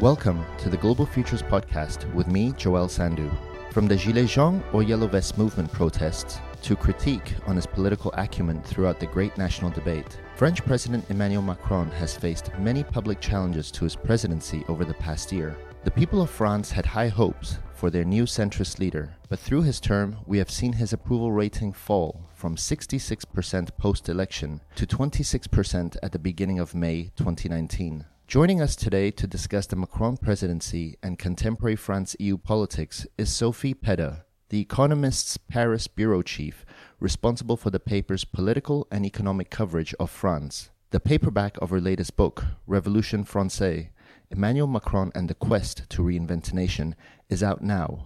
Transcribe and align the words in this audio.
Welcome 0.00 0.46
to 0.60 0.70
the 0.70 0.78
Global 0.78 1.04
Futures 1.04 1.42
Podcast 1.42 2.10
with 2.14 2.26
me, 2.26 2.54
Joel 2.56 2.88
Sandu. 2.88 3.30
From 3.70 3.86
the 3.86 3.96
Gilets 3.96 4.30
jaunes 4.30 4.62
or 4.72 4.82
Yellow 4.82 5.06
Vest 5.06 5.36
movement 5.36 5.70
protests 5.70 6.38
to 6.62 6.74
critique 6.74 7.34
on 7.46 7.54
his 7.54 7.66
political 7.66 8.10
acumen 8.16 8.62
throughout 8.62 8.98
the 8.98 9.04
great 9.04 9.36
national 9.36 9.70
debate, 9.70 10.18
French 10.36 10.64
President 10.64 11.04
Emmanuel 11.10 11.42
Macron 11.42 11.90
has 11.90 12.16
faced 12.16 12.50
many 12.60 12.82
public 12.82 13.20
challenges 13.20 13.70
to 13.72 13.84
his 13.84 13.94
presidency 13.94 14.64
over 14.68 14.86
the 14.86 14.94
past 14.94 15.32
year. 15.32 15.54
The 15.84 15.90
people 15.90 16.22
of 16.22 16.30
France 16.30 16.70
had 16.70 16.86
high 16.86 17.08
hopes 17.08 17.58
for 17.74 17.90
their 17.90 18.04
new 18.04 18.24
centrist 18.24 18.78
leader, 18.78 19.14
but 19.28 19.38
through 19.38 19.64
his 19.64 19.80
term, 19.80 20.16
we 20.26 20.38
have 20.38 20.50
seen 20.50 20.72
his 20.72 20.94
approval 20.94 21.30
rating 21.30 21.74
fall 21.74 22.22
from 22.34 22.56
66% 22.56 23.76
post 23.76 24.08
election 24.08 24.62
to 24.76 24.86
26% 24.86 25.98
at 26.02 26.12
the 26.12 26.18
beginning 26.18 26.58
of 26.58 26.74
May 26.74 27.10
2019. 27.16 28.06
Joining 28.30 28.62
us 28.62 28.76
today 28.76 29.10
to 29.10 29.26
discuss 29.26 29.66
the 29.66 29.74
Macron 29.74 30.16
presidency 30.16 30.96
and 31.02 31.18
contemporary 31.18 31.74
France 31.74 32.14
EU 32.20 32.38
politics 32.38 33.04
is 33.18 33.28
Sophie 33.28 33.74
Pedder, 33.74 34.24
the 34.50 34.60
Economist's 34.60 35.36
Paris 35.36 35.88
bureau 35.88 36.22
chief, 36.22 36.64
responsible 37.00 37.56
for 37.56 37.70
the 37.70 37.80
paper's 37.80 38.24
political 38.24 38.86
and 38.88 39.04
economic 39.04 39.50
coverage 39.50 39.96
of 39.98 40.10
France. 40.10 40.70
The 40.92 41.00
paperback 41.00 41.58
of 41.60 41.70
her 41.70 41.80
latest 41.80 42.16
book, 42.16 42.44
Revolution 42.68 43.24
Francaise 43.24 43.88
Emmanuel 44.30 44.68
Macron 44.68 45.10
and 45.12 45.28
the 45.28 45.34
Quest 45.34 45.90
to 45.90 46.02
Reinvent 46.02 46.52
a 46.52 46.54
Nation, 46.54 46.94
is 47.28 47.42
out 47.42 47.62
now. 47.62 48.04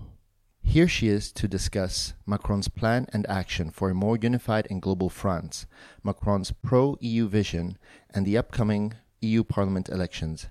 Here 0.62 0.88
she 0.88 1.08
is 1.08 1.32
to 1.32 1.46
discuss 1.46 2.14
Macron's 2.24 2.68
plan 2.68 3.08
and 3.12 3.26
action 3.28 3.68
for 3.68 3.90
a 3.90 3.94
more 3.94 4.16
unified 4.16 4.68
and 4.70 4.80
global 4.80 5.10
France, 5.10 5.66
Macron's 6.02 6.50
pro 6.50 6.96
EU 7.02 7.28
vision, 7.28 7.76
and 8.14 8.24
the 8.24 8.38
upcoming 8.38 8.94
EU 9.24 9.44
Parliament 9.44 9.88
elections, 9.88 10.46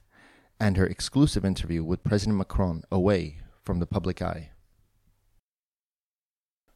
and 0.59 0.77
her 0.77 0.85
exclusive 0.85 1.45
interview 1.45 1.83
with 1.83 2.03
President 2.03 2.37
Macron 2.37 2.83
away 2.91 3.39
from 3.63 3.79
the 3.79 3.85
public 3.85 4.21
eye. 4.21 4.51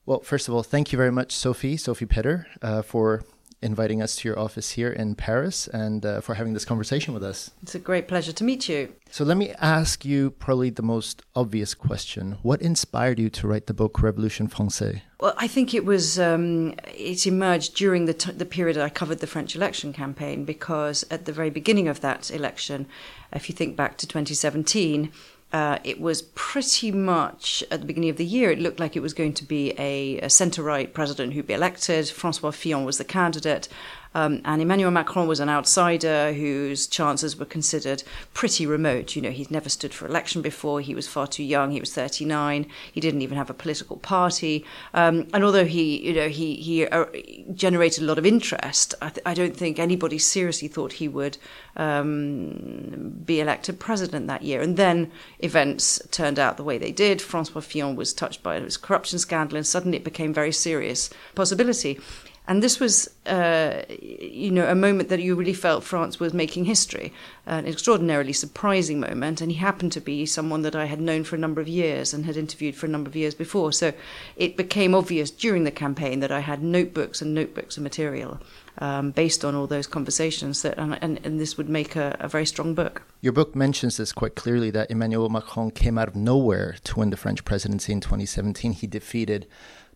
Well, 0.06 0.22
first 0.22 0.48
of 0.48 0.54
all, 0.54 0.64
thank 0.64 0.92
you 0.94 0.98
very 0.98 1.12
much, 1.12 1.34
Sophie, 1.34 1.76
Sophie 1.76 2.06
Pedder, 2.06 2.48
uh, 2.62 2.81
for 2.81 3.23
inviting 3.61 4.02
us 4.02 4.16
to 4.17 4.27
your 4.27 4.38
office 4.38 4.72
here 4.72 4.91
in 4.91 5.16
Paris 5.16 5.67
and 5.67 6.05
uh, 6.05 6.22
for 6.22 6.36
having 6.36 6.53
this 6.53 6.66
conversation 6.66 7.13
with 7.13 7.23
us. 7.23 7.52
It's 7.64 7.75
a 7.75 7.80
great 7.80 8.08
pleasure 8.08 8.31
to 8.31 8.44
meet 8.44 8.69
you. 8.69 8.94
So, 9.09 9.23
let 9.23 9.38
me 9.38 9.52
ask 9.59 10.05
you 10.05 10.31
probably 10.31 10.69
the 10.69 10.83
most 10.83 11.23
obvious 11.36 11.73
question. 11.73 12.38
What 12.41 12.61
inspired 12.61 13.19
you 13.19 13.30
to 13.31 13.47
write 13.47 13.67
the 13.67 13.73
book 13.73 14.02
Revolution 14.02 14.47
Francaise? 14.47 15.02
Well, 15.19 15.33
I 15.38 15.47
think 15.47 15.73
it 15.73 15.86
was, 15.86 16.19
um, 16.19 16.75
it 16.86 17.25
emerged 17.25 17.75
during 17.75 18.05
the, 18.05 18.14
t- 18.14 18.31
the 18.31 18.45
period 18.45 18.77
I 18.77 18.89
covered 18.89 19.19
the 19.19 19.27
French 19.27 19.55
election 19.55 19.92
campaign 19.92 20.45
because 20.45 21.03
at 21.09 21.25
the 21.25 21.31
very 21.31 21.49
beginning 21.49 21.88
of 21.88 22.02
that 22.02 22.30
election, 22.30 22.86
if 23.33 23.49
you 23.49 23.55
think 23.55 23.75
back 23.75 23.97
to 23.97 24.08
2017, 24.08 25.11
uh, 25.53 25.80
it 25.84 26.02
was 26.02 26.22
pretty 26.22 26.92
much 26.92 27.64
at 27.72 27.80
the 27.80 27.86
beginning 27.86 28.09
of 28.09 28.17
the 28.17 28.26
year, 28.26 28.52
it 28.52 28.59
looked 28.59 28.80
like 28.80 28.95
it 28.95 29.02
was 29.02 29.14
going 29.14 29.34
to 29.34 29.45
be 29.45 29.73
a, 29.78 30.20
a 30.20 30.30
centre 30.30 30.62
right 30.62 30.94
president 30.94 31.34
who'd 31.34 31.48
be 31.48 31.54
elected. 31.54 32.09
Francois 32.09 32.52
Fillon 32.52 32.84
was 32.84 32.98
the 32.98 33.06
candidate. 33.06 33.70
Um, 34.18 34.42
and 34.46 34.64
Emmanuel 34.64 34.90
Macron 34.90 35.28
was 35.28 35.40
an 35.40 35.48
outsider 35.48 36.34
whose 36.34 36.88
chances 36.88 37.38
were 37.38 37.46
considered 37.46 38.02
pretty 38.34 38.66
remote. 38.66 39.16
You 39.16 39.22
know, 39.22 39.30
he'd 39.30 39.52
never 39.52 39.70
stood 39.70 39.94
for 39.94 40.08
election 40.08 40.42
before. 40.42 40.82
He 40.82 40.96
was 40.96 41.08
far 41.08 41.28
too 41.28 41.44
young. 41.44 41.70
He 41.70 41.80
was 41.80 41.94
39. 41.94 42.66
He 42.92 43.00
didn't 43.00 43.22
even 43.22 43.38
have 43.38 43.52
a 43.52 43.54
political 43.54 43.98
party. 43.98 44.66
Um, 44.95 45.28
and 45.34 45.44
although 45.44 45.66
he, 45.66 46.04
you 46.04 46.14
know, 46.14 46.30
he 46.30 46.56
he 46.56 46.88
uh, 46.88 47.06
generated 47.54 48.04
a 48.04 48.08
lot 48.08 48.18
of 48.18 48.26
interest, 48.26 48.95
I, 49.04 49.10
th- 49.10 49.22
I, 49.23 49.36
don't 49.36 49.56
think 49.56 49.78
anybody 49.78 50.18
seriously 50.18 50.68
thought 50.68 50.94
he 50.94 51.08
would 51.08 51.38
um, 51.76 53.22
be 53.23 53.40
elected 53.40 53.80
president 53.80 54.26
that 54.26 54.42
year. 54.42 54.62
And 54.62 54.78
then 54.78 55.12
events 55.40 56.02
turned 56.10 56.40
out 56.40 56.58
the 56.58 56.64
way 56.64 56.80
they 56.80 56.92
did. 56.92 57.22
Francois 57.22 57.61
Fillon 57.61 57.95
was 57.95 58.14
touched 58.14 58.42
by 58.42 58.56
a 58.56 58.67
corruption 58.82 59.20
scandal, 59.20 59.58
and 59.58 59.67
suddenly 59.67 59.98
it 59.98 60.04
became 60.04 60.33
very 60.33 60.52
serious 60.52 61.11
possibility. 61.36 62.00
And 62.47 62.63
this 62.63 62.80
was, 62.80 63.09
uh, 63.25 63.81
you 63.89 64.52
know, 64.52 64.67
a 64.67 64.75
moment 64.75 65.09
that 65.09 65.21
you 65.21 65.35
really 65.35 65.53
felt 65.53 65.83
France 65.83 66.17
was 66.17 66.33
making 66.33 66.63
history, 66.63 67.13
an 67.45 67.65
extraordinarily 67.65 68.31
surprising 68.31 69.02
moment. 69.02 69.41
And 69.41 69.52
he 69.52 69.58
happened 69.58 69.91
to 69.93 70.02
be 70.02 70.25
someone 70.25 70.61
that 70.61 70.75
I 70.75 70.85
had 70.85 71.02
known 71.02 71.25
for 71.25 71.35
a 71.35 71.39
number 71.39 71.59
of 71.59 71.67
years 71.67 72.13
and 72.13 72.25
had 72.25 72.37
interviewed 72.37 72.75
for 72.75 72.85
a 72.85 72.89
number 72.89 73.09
of 73.09 73.15
years 73.17 73.35
before. 73.35 73.73
So 73.73 73.93
it 74.37 74.55
became 74.55 74.95
obvious 74.95 75.30
during 75.30 75.65
the 75.65 75.71
campaign 75.71 76.21
that 76.21 76.31
I 76.31 76.39
had 76.39 76.63
notebooks 76.63 77.21
and 77.21 77.33
notebooks 77.33 77.75
of 77.75 77.83
material 77.83 78.39
um, 78.79 79.11
based 79.11 79.43
on 79.43 79.55
all 79.55 79.67
those 79.67 79.87
conversations 79.87 80.61
that, 80.61 80.77
and, 80.77 80.97
and, 81.02 81.19
and 81.25 81.39
this 81.39 81.58
would 81.58 81.69
make 81.69 81.95
a, 81.95 82.15
a 82.19 82.27
very 82.27 82.45
strong 82.45 82.73
book. 82.73 83.02
Your 83.21 83.33
book 83.33 83.55
mentions 83.55 83.97
this 83.97 84.14
quite 84.14 84.35
clearly 84.35 84.69
that 84.71 84.91
Emmanuel 84.91 85.29
Macron 85.29 85.71
came 85.71 85.97
out 85.97 86.08
of 86.08 86.15
nowhere 86.15 86.75
to 86.83 86.99
win 86.99 87.09
the 87.09 87.17
French 87.17 87.43
presidency 87.43 87.91
in 87.91 87.99
2017. 87.99 88.73
He 88.73 88.87
defeated 88.87 89.47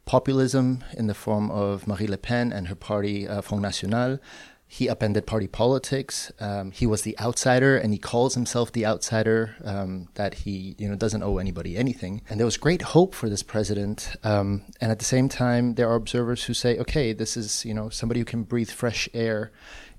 populism 0.05 0.83
in 0.97 1.07
the 1.07 1.13
form 1.13 1.49
of 1.51 1.87
Marine 1.87 2.11
Le 2.11 2.17
Pen 2.17 2.51
and 2.51 2.67
her 2.67 2.75
party 2.75 3.27
uh, 3.27 3.41
Front 3.41 3.61
National. 3.61 4.19
He 4.67 4.87
upended 4.87 5.27
party 5.27 5.47
politics. 5.47 6.31
Um, 6.39 6.71
he 6.71 6.87
was 6.87 7.01
the 7.01 7.19
outsider, 7.19 7.75
and 7.77 7.91
he 7.91 7.99
calls 7.99 8.35
himself 8.35 8.71
the 8.71 8.85
outsider. 8.85 9.57
Um, 9.65 10.07
that 10.13 10.33
he, 10.33 10.75
you 10.77 10.87
know, 10.87 10.95
doesn't 10.95 11.23
owe 11.23 11.39
anybody 11.39 11.75
anything. 11.75 12.21
And 12.29 12.39
there 12.39 12.45
was 12.45 12.55
great 12.55 12.81
hope 12.81 13.13
for 13.13 13.27
this 13.27 13.43
president. 13.43 14.15
Um, 14.23 14.63
and 14.79 14.89
at 14.89 14.99
the 14.99 15.05
same 15.05 15.27
time, 15.27 15.75
there 15.75 15.89
are 15.89 15.95
observers 15.95 16.45
who 16.45 16.53
say, 16.53 16.77
"Okay, 16.79 17.11
this 17.11 17.35
is, 17.35 17.65
you 17.65 17.73
know, 17.73 17.89
somebody 17.89 18.21
who 18.21 18.25
can 18.25 18.43
breathe 18.43 18.69
fresh 18.69 19.09
air 19.13 19.51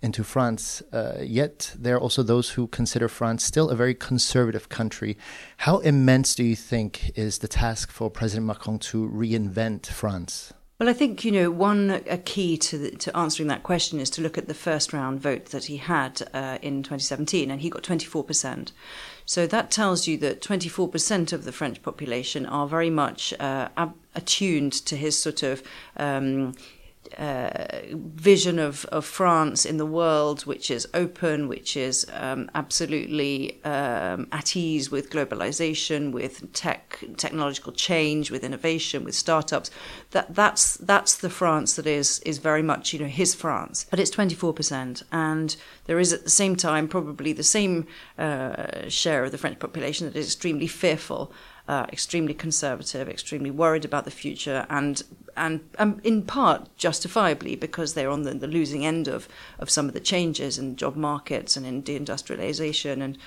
into 0.03 0.25
France. 0.25 0.83
Uh, 0.93 1.15
yet 1.23 1.75
there 1.79 1.97
are 1.97 2.01
also 2.01 2.23
those 2.23 2.51
who 2.51 2.67
consider 2.67 3.09
France 3.09 3.45
still 3.45 3.71
a 3.71 3.77
very 3.77 3.95
conservative 3.95 4.69
country. 4.69 5.17
How 5.59 5.79
immense 5.79 6.35
do 6.35 6.45
you 6.45 6.57
think 6.57 7.13
is 7.17 7.39
the 7.39 7.49
task 7.49 7.91
for 7.91 8.11
President 8.11 8.47
Macron 8.47 8.79
to 8.81 9.09
reinvent 9.09 9.87
France? 9.87 10.53
Well, 10.83 10.89
I 10.89 10.95
think 10.95 11.25
you 11.25 11.31
know 11.31 11.49
one 11.49 12.03
a 12.09 12.19
key 12.19 12.57
to 12.57 12.77
the, 12.77 12.91
to 12.91 13.17
answering 13.17 13.49
that 13.49 13.63
question 13.63 14.01
is 14.01 14.11
to 14.11 14.21
look 14.21 14.37
at 14.37 14.49
the 14.49 14.55
first 14.55 14.93
round 14.93 15.21
vote 15.21 15.47
that 15.47 15.67
he 15.67 15.77
had 15.77 16.23
uh, 16.35 16.59
in 16.61 16.83
2017, 16.83 17.53
and 17.53 17.61
he 17.61 17.71
got 17.71 17.85
24 17.85 18.25
percent. 18.25 18.73
So 19.25 19.47
that 19.47 19.71
tells 19.71 20.09
you 20.09 20.19
that 20.19 20.43
24 20.43 20.89
percent 20.89 21.33
of 21.33 21.45
the 21.45 21.53
French 21.53 21.83
population 21.83 22.47
are 22.47 22.67
very 22.67 22.91
much 22.91 23.33
uh, 23.39 23.69
attuned 24.17 24.73
to 24.73 24.97
his 24.97 25.17
sort 25.23 25.45
of 25.45 25.63
um, 25.99 26.55
uh, 27.19 27.81
vision 27.95 28.59
of, 28.59 28.85
of 28.87 29.05
France 29.05 29.65
in 29.65 29.77
the 29.77 29.87
world, 29.87 30.43
which 30.43 30.71
is 30.71 30.89
open, 30.95 31.49
which 31.49 31.77
is 31.77 32.07
um, 32.13 32.51
absolutely 32.55 33.63
um, 33.65 34.27
at 34.33 34.57
ease 34.57 34.91
with 34.91 35.11
globalization, 35.11 36.13
with 36.13 36.53
tech, 36.53 37.05
technological 37.17 37.73
change, 37.73 38.31
with 38.31 38.45
innovation, 38.45 39.05
with 39.05 39.15
startups. 39.15 39.71
That 40.11 40.35
that's 40.35 40.77
that's 40.77 41.17
the 41.17 41.31
France 41.31 41.77
that 41.77 41.87
is 41.87 42.19
is 42.21 42.39
very 42.39 42.63
much 42.63 42.93
you 42.93 42.99
know 42.99 43.07
his 43.07 43.35
France, 43.35 43.87
but 43.91 43.99
it's 43.99 44.11
twenty 44.11 44.35
four 44.35 44.53
percent, 44.53 45.03
and 45.13 45.57
there 45.87 45.99
is 45.99 46.13
at 46.13 46.25
the 46.25 46.31
same 46.31 46.57
time 46.57 46.89
probably 46.89 47.33
the 47.33 47.43
same 47.43 47.87
uh, 48.19 48.89
share 48.89 49.25
of 49.25 49.33
the 49.33 49.39
French 49.39 49.59
population 49.59 50.07
that 50.07 50.17
is 50.17 50.27
extremely 50.27 50.67
fearful 50.67 51.33
uh, 51.69 51.87
extremely 51.93 52.35
conservative, 52.35 53.09
extremely 53.09 53.51
worried 53.51 53.85
about 53.85 54.05
the 54.05 54.11
future, 54.11 54.67
and 54.69 55.03
and 55.37 55.61
um, 55.79 56.01
in 56.05 56.23
part 56.23 56.69
justifiably 56.77 57.57
because 57.57 57.95
they're 57.95 58.11
on 58.11 58.23
the, 58.23 58.35
the, 58.35 58.47
losing 58.47 58.85
end 58.85 59.09
of 59.09 59.29
of 59.59 59.71
some 59.71 59.89
of 59.89 59.95
the 59.95 60.01
changes 60.01 60.59
in 60.59 60.77
job 60.77 60.97
markets 60.97 61.57
and 61.57 61.67
in 61.67 61.83
deindustrialization 61.83 63.03
and. 63.03 63.19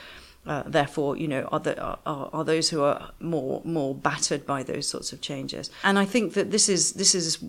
Uh, 0.47 0.61
therefore, 0.67 1.17
you 1.17 1.27
know, 1.27 1.41
are, 1.51 1.59
the, 1.59 1.75
are, 1.81 1.97
are 2.05 2.43
those 2.43 2.69
who 2.69 2.83
are 2.83 3.09
more 3.19 3.63
more 3.65 3.95
battered 3.95 4.45
by 4.45 4.61
those 4.61 4.87
sorts 4.87 5.11
of 5.11 5.19
changes, 5.19 5.71
and 5.83 5.97
I 5.97 6.05
think 6.05 6.35
that 6.35 6.51
this 6.51 6.69
is 6.69 6.93
this 6.93 7.15
is 7.15 7.39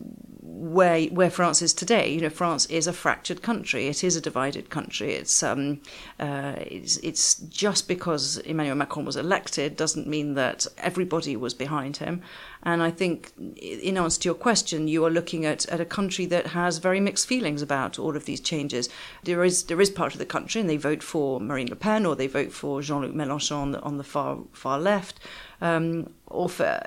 where 0.67 1.05
where 1.07 1.31
France 1.31 1.61
is 1.61 1.75
today. 1.75 2.09
You 2.09 2.23
know, 2.23 2.31
France 2.31 2.67
is 2.67 2.87
a 2.87 2.93
fractured 2.93 3.43
country. 3.43 3.89
It 3.89 4.03
is 4.03 4.17
a 4.17 4.21
divided 4.21 4.71
country. 4.71 5.13
It's 5.13 5.43
um, 5.43 5.81
uh, 6.19 6.55
it's, 6.59 6.97
it's 6.99 7.35
just 7.35 7.89
because 7.89 8.39
Emmanuel 8.39 8.77
Macron 8.77 9.05
was 9.05 9.17
elected 9.17 9.77
doesn't 9.77 10.07
mean 10.07 10.35
that 10.35 10.67
everybody 10.79 11.37
was 11.37 11.55
behind 11.55 11.99
him. 11.99 12.23
And 12.67 12.83
I 12.83 12.91
think, 12.91 13.33
in 13.57 13.97
answer 13.97 14.21
to 14.23 14.29
your 14.29 14.35
question, 14.35 14.89
you 14.89 15.05
are 15.07 15.11
looking 15.11 15.47
at, 15.47 15.67
at 15.69 15.81
a 15.81 15.85
country 15.85 16.27
that 16.27 16.49
has 16.49 16.79
very 16.79 16.99
mixed 16.99 17.29
feelings 17.29 17.63
about 17.63 17.97
all 17.97 18.17
of 18.17 18.25
these 18.25 18.41
changes. 18.41 18.89
There 19.23 19.45
is 19.45 19.63
there 19.69 19.81
is 19.81 19.89
part 19.89 20.15
of 20.15 20.19
the 20.19 20.27
country, 20.27 20.61
and 20.61 20.69
they 20.69 20.77
vote 20.77 21.03
for 21.03 21.41
Marine 21.41 21.69
Le 21.69 21.77
Pen 21.77 22.05
or 22.05 22.17
they 22.17 22.27
vote 22.27 22.53
for 22.53 22.83
Jean-Luc 22.83 23.15
Mélenchon 23.15 23.57
on 23.57 23.71
the, 23.71 23.81
on 23.83 23.99
the 23.99 24.05
far 24.05 24.39
far 24.53 24.81
left. 24.81 25.21
um, 25.61 26.13
or 26.27 26.49
for 26.49 26.83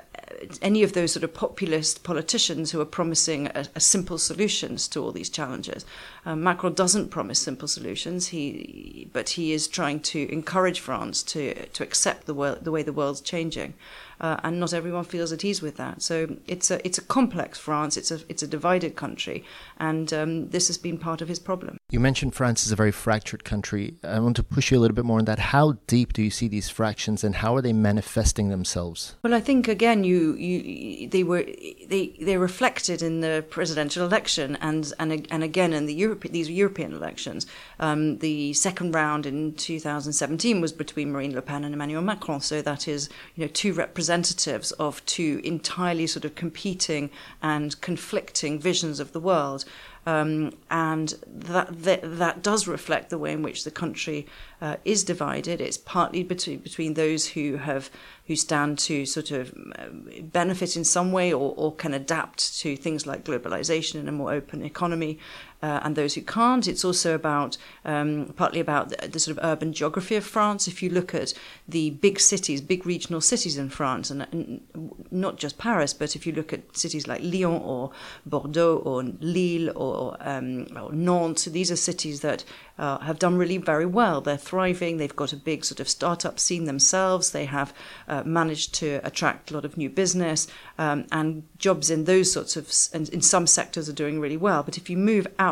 any 0.62 0.82
of 0.82 0.92
those 0.92 1.12
sort 1.12 1.24
of 1.24 1.34
populist 1.34 2.02
politicians 2.02 2.70
who 2.70 2.80
are 2.80 2.86
promising 2.86 3.48
a, 3.48 3.66
a 3.74 3.80
simple 3.80 4.18
solutions 4.18 4.88
to 4.88 5.02
all 5.02 5.12
these 5.12 5.28
challenges. 5.28 5.84
Um, 6.24 6.42
Macron 6.42 6.74
doesn't 6.74 7.08
promise 7.08 7.38
simple 7.38 7.68
solutions. 7.68 8.28
He, 8.28 9.08
but 9.12 9.30
he 9.30 9.52
is 9.52 9.66
trying 9.66 10.00
to 10.00 10.30
encourage 10.32 10.80
France 10.80 11.22
to 11.24 11.54
to 11.66 11.82
accept 11.82 12.26
the 12.26 12.34
world, 12.34 12.64
the 12.64 12.70
way 12.70 12.82
the 12.82 12.92
world's 12.92 13.20
changing 13.20 13.74
uh, 14.20 14.36
and 14.44 14.60
not 14.60 14.72
everyone 14.72 15.04
feels 15.04 15.32
at 15.32 15.44
ease 15.44 15.62
with 15.62 15.76
that. 15.76 16.02
So 16.02 16.36
it's 16.46 16.70
a 16.70 16.84
it's 16.86 16.98
a 16.98 17.02
complex 17.02 17.58
France. 17.58 17.96
It's 17.96 18.10
a 18.10 18.20
it's 18.28 18.42
a 18.42 18.46
divided 18.46 18.96
country, 18.96 19.44
and 19.78 20.12
um, 20.12 20.48
this 20.50 20.66
has 20.66 20.76
been 20.76 20.98
part 20.98 21.22
of 21.22 21.28
his 21.28 21.38
problem. 21.38 21.78
You 21.90 22.00
mentioned 22.00 22.34
France 22.34 22.64
is 22.66 22.72
a 22.72 22.76
very 22.76 22.92
fractured 22.92 23.44
country. 23.44 23.94
I 24.04 24.20
want 24.20 24.36
to 24.36 24.42
push 24.42 24.70
you 24.70 24.78
a 24.78 24.80
little 24.80 24.94
bit 24.94 25.04
more 25.04 25.18
on 25.18 25.24
that. 25.24 25.38
How 25.38 25.78
deep 25.86 26.12
do 26.12 26.22
you 26.22 26.30
see 26.30 26.48
these 26.48 26.68
fractions, 26.68 27.24
and 27.24 27.36
how 27.36 27.56
are 27.56 27.62
they 27.62 27.72
manifesting 27.72 28.48
themselves? 28.48 29.16
Well, 29.22 29.29
I 29.34 29.40
think 29.40 29.68
again, 29.68 30.04
you 30.04 30.34
you 30.34 31.08
they 31.08 31.22
were 31.22 31.44
they 31.88 32.14
they 32.20 32.36
reflected 32.36 33.02
in 33.02 33.20
the 33.20 33.44
presidential 33.48 34.04
election, 34.06 34.56
and 34.60 34.92
and 34.98 35.26
and 35.30 35.42
again 35.42 35.72
in 35.72 35.86
the 35.86 35.94
Europe 35.94 36.22
these 36.30 36.50
European 36.50 36.92
elections. 36.92 37.46
Um, 37.78 38.18
the 38.18 38.52
second 38.52 38.94
round 38.94 39.26
in 39.26 39.54
2017 39.54 40.60
was 40.60 40.72
between 40.72 41.12
Marine 41.12 41.34
Le 41.34 41.42
Pen 41.42 41.64
and 41.64 41.74
Emmanuel 41.74 42.02
Macron. 42.02 42.40
So 42.40 42.62
that 42.62 42.86
is 42.86 43.08
you 43.34 43.44
know 43.44 43.50
two 43.52 43.72
representatives 43.72 44.72
of 44.72 45.04
two 45.06 45.40
entirely 45.44 46.06
sort 46.06 46.24
of 46.24 46.34
competing 46.34 47.10
and 47.42 47.80
conflicting 47.80 48.58
visions 48.58 49.00
of 49.00 49.12
the 49.12 49.20
world. 49.20 49.64
Um, 50.10 50.52
and 50.70 51.14
that, 51.26 51.82
that, 51.82 52.00
that 52.18 52.42
does 52.42 52.66
reflect 52.66 53.10
the 53.10 53.18
way 53.18 53.32
in 53.32 53.42
which 53.42 53.64
the 53.64 53.70
country 53.70 54.26
uh, 54.60 54.76
is 54.84 55.04
divided. 55.04 55.60
It's 55.60 55.78
partly 55.78 56.22
between 56.22 56.58
between 56.58 56.94
those 56.94 57.28
who 57.28 57.56
have 57.56 57.90
who 58.26 58.36
stand 58.36 58.78
to 58.78 59.06
sort 59.06 59.30
of 59.30 59.52
uh, 59.78 59.86
benefit 60.22 60.76
in 60.76 60.84
some 60.84 61.12
way 61.12 61.32
or, 61.32 61.54
or 61.56 61.74
can 61.74 61.94
adapt 61.94 62.58
to 62.60 62.76
things 62.76 63.06
like 63.06 63.24
globalization 63.24 63.96
and 64.00 64.08
a 64.08 64.12
more 64.12 64.32
open 64.32 64.64
economy, 64.64 65.18
uh, 65.62 65.80
and 65.82 65.96
those 65.96 66.14
who 66.14 66.22
can't. 66.22 66.66
It's 66.66 66.84
also 66.84 67.14
about 67.14 67.56
um, 67.84 68.32
partly 68.36 68.60
about 68.60 68.90
the, 68.90 69.08
the, 69.08 69.18
sort 69.18 69.36
of 69.36 69.44
urban 69.44 69.72
geography 69.72 70.16
of 70.16 70.24
France. 70.24 70.66
If 70.66 70.82
you 70.82 70.90
look 70.90 71.14
at 71.14 71.34
the 71.68 71.90
big 71.90 72.18
cities, 72.20 72.60
big 72.60 72.86
regional 72.86 73.20
cities 73.20 73.58
in 73.58 73.68
France, 73.68 74.10
and, 74.10 74.26
and 74.32 74.62
not 75.10 75.36
just 75.36 75.58
Paris, 75.58 75.92
but 75.92 76.16
if 76.16 76.26
you 76.26 76.32
look 76.32 76.52
at 76.52 76.76
cities 76.76 77.06
like 77.06 77.20
Lyon 77.22 77.60
or 77.62 77.90
Bordeaux 78.24 78.76
or 78.78 79.02
Lille 79.20 79.70
or, 79.76 80.16
um, 80.20 80.66
or 80.76 80.92
Nantes, 80.92 81.44
these 81.44 81.70
are 81.70 81.76
cities 81.76 82.20
that 82.20 82.44
uh, 82.78 82.98
have 83.00 83.18
done 83.18 83.36
really 83.36 83.58
very 83.58 83.84
well. 83.84 84.22
They're 84.22 84.38
thriving. 84.38 84.96
They've 84.96 85.14
got 85.14 85.34
a 85.34 85.36
big 85.36 85.66
sort 85.66 85.80
of 85.80 85.88
startup 85.88 86.40
scene 86.40 86.64
themselves. 86.64 87.32
They 87.32 87.44
have 87.44 87.74
uh, 88.08 88.22
managed 88.24 88.74
to 88.76 89.00
attract 89.04 89.50
a 89.50 89.54
lot 89.54 89.66
of 89.66 89.76
new 89.76 89.90
business 89.90 90.48
um, 90.78 91.06
and 91.12 91.42
jobs 91.58 91.90
in 91.90 92.04
those 92.04 92.32
sorts 92.32 92.56
of, 92.56 92.72
in, 92.94 93.06
in 93.12 93.20
some 93.20 93.46
sectors 93.46 93.88
are 93.90 93.92
doing 93.94 94.18
really 94.18 94.38
well. 94.38 94.62
But 94.62 94.78
if 94.78 94.88
you 94.88 94.96
move 94.96 95.26
out 95.38 95.49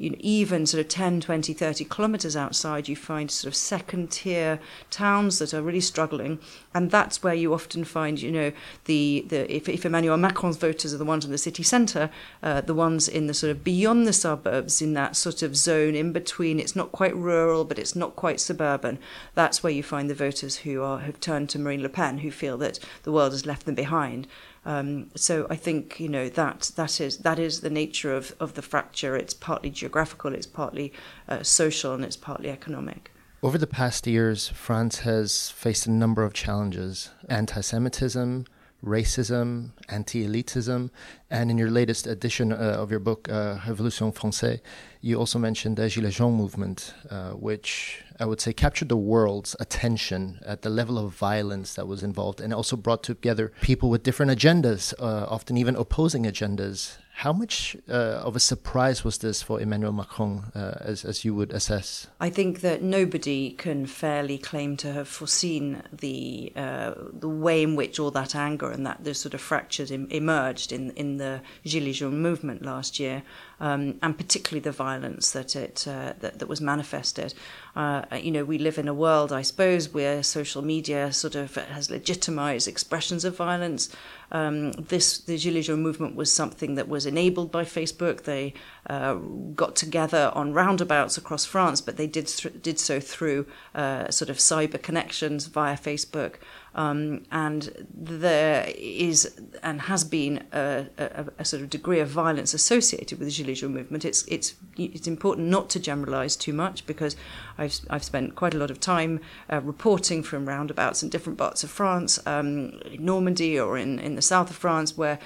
you 0.00 0.08
know, 0.08 0.16
even 0.18 0.64
sort 0.64 0.80
of 0.80 0.88
10, 0.88 1.20
20, 1.20 1.52
30 1.52 1.84
kilometers 1.84 2.34
outside, 2.34 2.88
you 2.88 2.96
find 2.96 3.30
sort 3.30 3.52
of 3.52 3.54
second 3.54 4.10
tier 4.10 4.58
towns 4.90 5.38
that 5.38 5.52
are 5.52 5.60
really 5.60 5.80
struggling. 5.80 6.38
And 6.72 6.90
that's 6.90 7.22
where 7.22 7.34
you 7.34 7.52
often 7.52 7.84
find, 7.84 8.18
you 8.18 8.32
know, 8.32 8.52
the, 8.86 9.26
the 9.28 9.54
if, 9.54 9.68
if 9.68 9.84
Emmanuel 9.84 10.16
Macron's 10.16 10.56
voters 10.56 10.94
are 10.94 10.96
the 10.96 11.04
ones 11.04 11.26
in 11.26 11.30
the 11.30 11.36
city 11.36 11.62
centre, 11.62 12.08
uh, 12.42 12.62
the 12.62 12.72
ones 12.72 13.08
in 13.08 13.26
the 13.26 13.34
sort 13.34 13.50
of 13.50 13.62
beyond 13.62 14.06
the 14.06 14.14
suburbs, 14.14 14.80
in 14.80 14.94
that 14.94 15.16
sort 15.16 15.42
of 15.42 15.54
zone 15.54 15.94
in 15.94 16.14
between, 16.14 16.58
it's 16.58 16.74
not 16.74 16.92
quite 16.92 17.14
rural, 17.14 17.66
but 17.66 17.78
it's 17.78 17.94
not 17.94 18.16
quite 18.16 18.40
suburban. 18.40 18.98
That's 19.34 19.62
where 19.62 19.72
you 19.72 19.82
find 19.82 20.08
the 20.08 20.14
voters 20.14 20.56
who 20.58 20.82
are 20.82 21.00
have 21.00 21.20
turned 21.20 21.50
to 21.50 21.58
Marine 21.58 21.82
Le 21.82 21.90
Pen, 21.90 22.18
who 22.18 22.30
feel 22.30 22.56
that 22.56 22.78
the 23.02 23.12
world 23.12 23.32
has 23.32 23.44
left 23.44 23.66
them 23.66 23.74
behind. 23.74 24.26
Um, 24.64 25.10
so 25.14 25.46
I 25.48 25.56
think 25.56 25.98
you 25.98 26.08
know 26.08 26.28
that 26.28 26.72
that 26.76 27.00
is 27.00 27.18
that 27.18 27.38
is 27.38 27.60
the 27.60 27.70
nature 27.70 28.14
of, 28.14 28.34
of 28.38 28.54
the 28.54 28.62
fracture. 28.62 29.16
It's 29.16 29.34
partly 29.34 29.70
geographical, 29.70 30.34
it's 30.34 30.46
partly 30.46 30.92
uh, 31.28 31.42
social, 31.42 31.94
and 31.94 32.04
it's 32.04 32.16
partly 32.16 32.50
economic. 32.50 33.10
Over 33.42 33.56
the 33.56 33.66
past 33.66 34.06
years, 34.06 34.48
France 34.48 34.98
has 34.98 35.48
faced 35.50 35.86
a 35.86 35.90
number 35.90 36.24
of 36.24 36.34
challenges: 36.34 37.10
anti-Semitism, 37.28 38.44
racism, 38.84 39.72
anti-elitism, 39.88 40.90
and 41.30 41.50
in 41.50 41.58
your 41.58 41.70
latest 41.70 42.06
edition 42.06 42.52
uh, 42.52 42.56
of 42.56 42.90
your 42.90 43.00
book, 43.00 43.28
uh, 43.28 43.58
Révolution 43.58 44.14
Française, 44.14 44.60
you 45.00 45.18
also 45.18 45.38
mentioned 45.38 45.76
the 45.76 45.82
Gilets 45.82 46.16
Jaunes 46.16 46.36
movement, 46.36 46.94
uh, 47.10 47.30
which 47.30 48.02
I 48.18 48.26
would 48.26 48.40
say 48.40 48.52
captured 48.52 48.88
the 48.88 48.96
world's 48.96 49.54
attention 49.60 50.40
at 50.44 50.62
the 50.62 50.70
level 50.70 50.98
of 50.98 51.12
violence 51.12 51.74
that 51.74 51.86
was 51.86 52.02
involved, 52.02 52.40
and 52.40 52.52
also 52.52 52.76
brought 52.76 53.02
together 53.02 53.52
people 53.60 53.90
with 53.90 54.02
different 54.02 54.32
agendas, 54.32 54.94
uh, 54.98 55.26
often 55.28 55.56
even 55.56 55.76
opposing 55.76 56.24
agendas, 56.24 56.96
how 57.20 57.34
much 57.34 57.76
uh, 57.86 58.22
of 58.24 58.34
a 58.34 58.40
surprise 58.40 59.04
was 59.04 59.18
this 59.18 59.42
for 59.42 59.60
Emmanuel 59.60 59.92
Macron, 59.92 60.50
uh, 60.54 60.78
as, 60.80 61.04
as 61.04 61.22
you 61.22 61.34
would 61.34 61.52
assess? 61.52 62.06
I 62.18 62.30
think 62.30 62.62
that 62.62 62.80
nobody 62.82 63.50
can 63.50 63.84
fairly 63.84 64.38
claim 64.38 64.78
to 64.78 64.94
have 64.94 65.06
foreseen 65.06 65.82
the 65.92 66.50
uh, 66.56 66.94
the 67.12 67.28
way 67.28 67.62
in 67.62 67.76
which 67.76 68.00
all 68.00 68.10
that 68.12 68.34
anger 68.34 68.70
and 68.70 68.86
that 68.86 69.04
those 69.04 69.20
sort 69.20 69.34
of 69.34 69.42
fractures 69.42 69.90
Im- 69.90 70.08
emerged 70.10 70.72
in 70.72 70.92
in 70.92 71.18
the 71.18 71.42
Gilets 71.62 71.96
Jaunes 71.96 72.14
movement 72.14 72.62
last 72.62 72.98
year, 72.98 73.22
um, 73.60 73.98
and 74.02 74.16
particularly 74.16 74.60
the 74.60 74.72
violence 74.72 75.30
that 75.32 75.54
it 75.54 75.86
uh, 75.86 76.14
that, 76.20 76.38
that 76.38 76.48
was 76.48 76.60
manifested. 76.60 77.34
Uh, 77.76 78.02
you 78.20 78.32
know, 78.32 78.44
we 78.44 78.58
live 78.58 78.78
in 78.78 78.88
a 78.88 78.94
world, 78.94 79.32
I 79.32 79.42
suppose, 79.42 79.90
where 79.90 80.22
social 80.22 80.62
media 80.62 81.12
sort 81.12 81.34
of 81.36 81.54
has 81.54 81.90
legitimized 81.90 82.66
expressions 82.66 83.24
of 83.24 83.36
violence. 83.36 83.94
Um, 84.32 84.72
this 84.72 85.18
the 85.18 85.36
Gilets 85.36 85.64
Jaunes 85.64 85.80
movement 85.80 86.16
was 86.16 86.32
something 86.32 86.74
that 86.76 86.88
was 86.88 87.06
enabled 87.06 87.52
by 87.52 87.64
Facebook. 87.64 88.22
They 88.22 88.54
uh, 88.88 89.14
got 89.54 89.76
together 89.76 90.32
on 90.34 90.52
roundabouts 90.52 91.18
across 91.18 91.44
France, 91.44 91.80
but 91.80 91.96
they 91.96 92.06
did 92.06 92.26
th- 92.26 92.62
did 92.62 92.78
so 92.78 93.00
through 93.00 93.46
uh, 93.74 94.10
sort 94.10 94.30
of 94.30 94.38
cyber 94.38 94.80
connections 94.80 95.46
via 95.46 95.76
Facebook. 95.76 96.36
Um, 96.74 97.24
and 97.32 97.86
there 97.92 98.72
is 98.76 99.36
and 99.62 99.82
has 99.82 100.04
been 100.04 100.44
a, 100.52 100.86
a, 100.98 101.26
a, 101.38 101.44
sort 101.44 101.62
of 101.62 101.70
degree 101.70 101.98
of 101.98 102.08
violence 102.08 102.54
associated 102.54 103.18
with 103.18 103.28
the 103.28 103.34
Gilets 103.34 103.58
Jaunes 103.58 103.74
movement. 103.74 104.04
It's 104.04 104.24
it's 104.28 104.54
it's 104.76 105.08
important 105.08 105.48
not 105.48 105.68
to 105.70 105.80
generalise 105.80 106.36
too 106.36 106.52
much 106.52 106.86
because 106.86 107.16
I've 107.58 107.80
I've 107.90 108.04
spent 108.04 108.36
quite 108.36 108.54
a 108.54 108.58
lot 108.58 108.70
of 108.70 108.78
time 108.78 109.20
uh, 109.52 109.60
reporting 109.62 110.22
from 110.22 110.48
roundabouts 110.48 111.02
in 111.02 111.08
different 111.08 111.38
parts 111.38 111.64
of 111.64 111.70
France, 111.70 112.18
um, 112.26 112.80
in 112.84 113.04
Normandy 113.04 113.58
or 113.58 113.76
in, 113.76 113.98
in 113.98 114.14
the 114.14 114.22
south 114.22 114.50
of 114.50 114.56
France, 114.56 114.96
where 114.96 115.18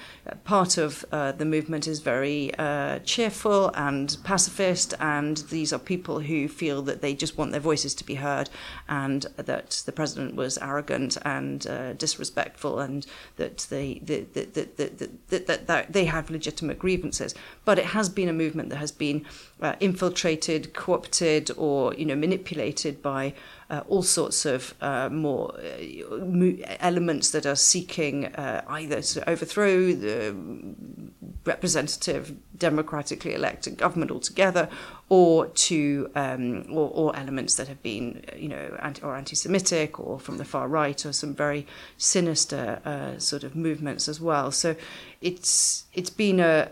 part 0.43 0.77
of 0.77 1.05
uh, 1.11 1.31
the 1.31 1.45
movement 1.45 1.87
is 1.87 1.99
very 1.99 2.53
uh, 2.57 2.99
cheerful 2.99 3.69
and 3.75 4.17
pacifist, 4.23 4.93
and 4.99 5.37
these 5.49 5.71
are 5.71 5.79
people 5.79 6.19
who 6.21 6.47
feel 6.47 6.81
that 6.81 7.01
they 7.01 7.13
just 7.13 7.37
want 7.37 7.51
their 7.51 7.61
voices 7.61 7.93
to 7.95 8.05
be 8.05 8.15
heard, 8.15 8.49
and 8.89 9.27
that 9.37 9.83
the 9.85 9.91
president 9.91 10.35
was 10.35 10.57
arrogant. 10.57 11.17
And 11.23 11.34
and 11.37 11.67
uh, 11.67 11.93
disrespectful, 11.93 12.79
and 12.79 13.05
that 13.37 13.67
they 13.69 13.99
that, 14.03 14.33
that, 14.33 14.77
that, 14.77 15.47
that, 15.47 15.67
that, 15.67 15.93
they 15.93 16.05
have 16.05 16.29
legitimate 16.29 16.79
grievances. 16.79 17.35
But 17.65 17.79
it 17.79 17.85
has 17.97 18.09
been 18.09 18.29
a 18.29 18.33
movement 18.33 18.69
that 18.69 18.77
has 18.77 18.91
been 18.91 19.25
uh, 19.61 19.75
infiltrated, 19.79 20.73
co-opted, 20.73 21.51
or 21.57 21.93
you 21.93 22.05
know 22.05 22.15
manipulated 22.15 23.01
by 23.01 23.33
uh, 23.69 23.81
all 23.87 24.03
sorts 24.03 24.45
of 24.45 24.75
uh, 24.81 25.09
more 25.09 25.55
uh, 25.59 26.75
elements 26.79 27.31
that 27.31 27.45
are 27.45 27.55
seeking 27.55 28.25
uh, 28.27 28.63
either 28.69 29.01
to 29.01 29.29
overthrow 29.29 29.93
the 29.93 30.35
representative 31.45 32.33
democratically 32.57 33.33
elected 33.33 33.77
government 33.77 34.11
altogether, 34.11 34.69
or 35.09 35.47
to 35.47 36.09
um, 36.15 36.65
or, 36.69 36.89
or, 36.89 37.15
elements 37.15 37.55
that 37.55 37.67
have 37.67 37.81
been 37.83 38.23
you 38.35 38.49
know 38.49 38.77
anti, 38.81 39.01
or 39.01 39.15
anti-Semitic 39.15 39.99
or 39.99 40.19
from 40.19 40.37
the 40.37 40.45
far 40.45 40.67
right, 40.67 41.05
or 41.05 41.13
some 41.13 41.33
very 41.33 41.65
sinister 41.97 42.81
uh, 42.85 43.17
sort 43.19 43.43
of 43.43 43.55
movements 43.55 44.07
as 44.07 44.19
well. 44.19 44.51
So 44.51 44.75
it's 45.21 45.85
it's 45.93 46.09
been 46.09 46.39
a 46.39 46.69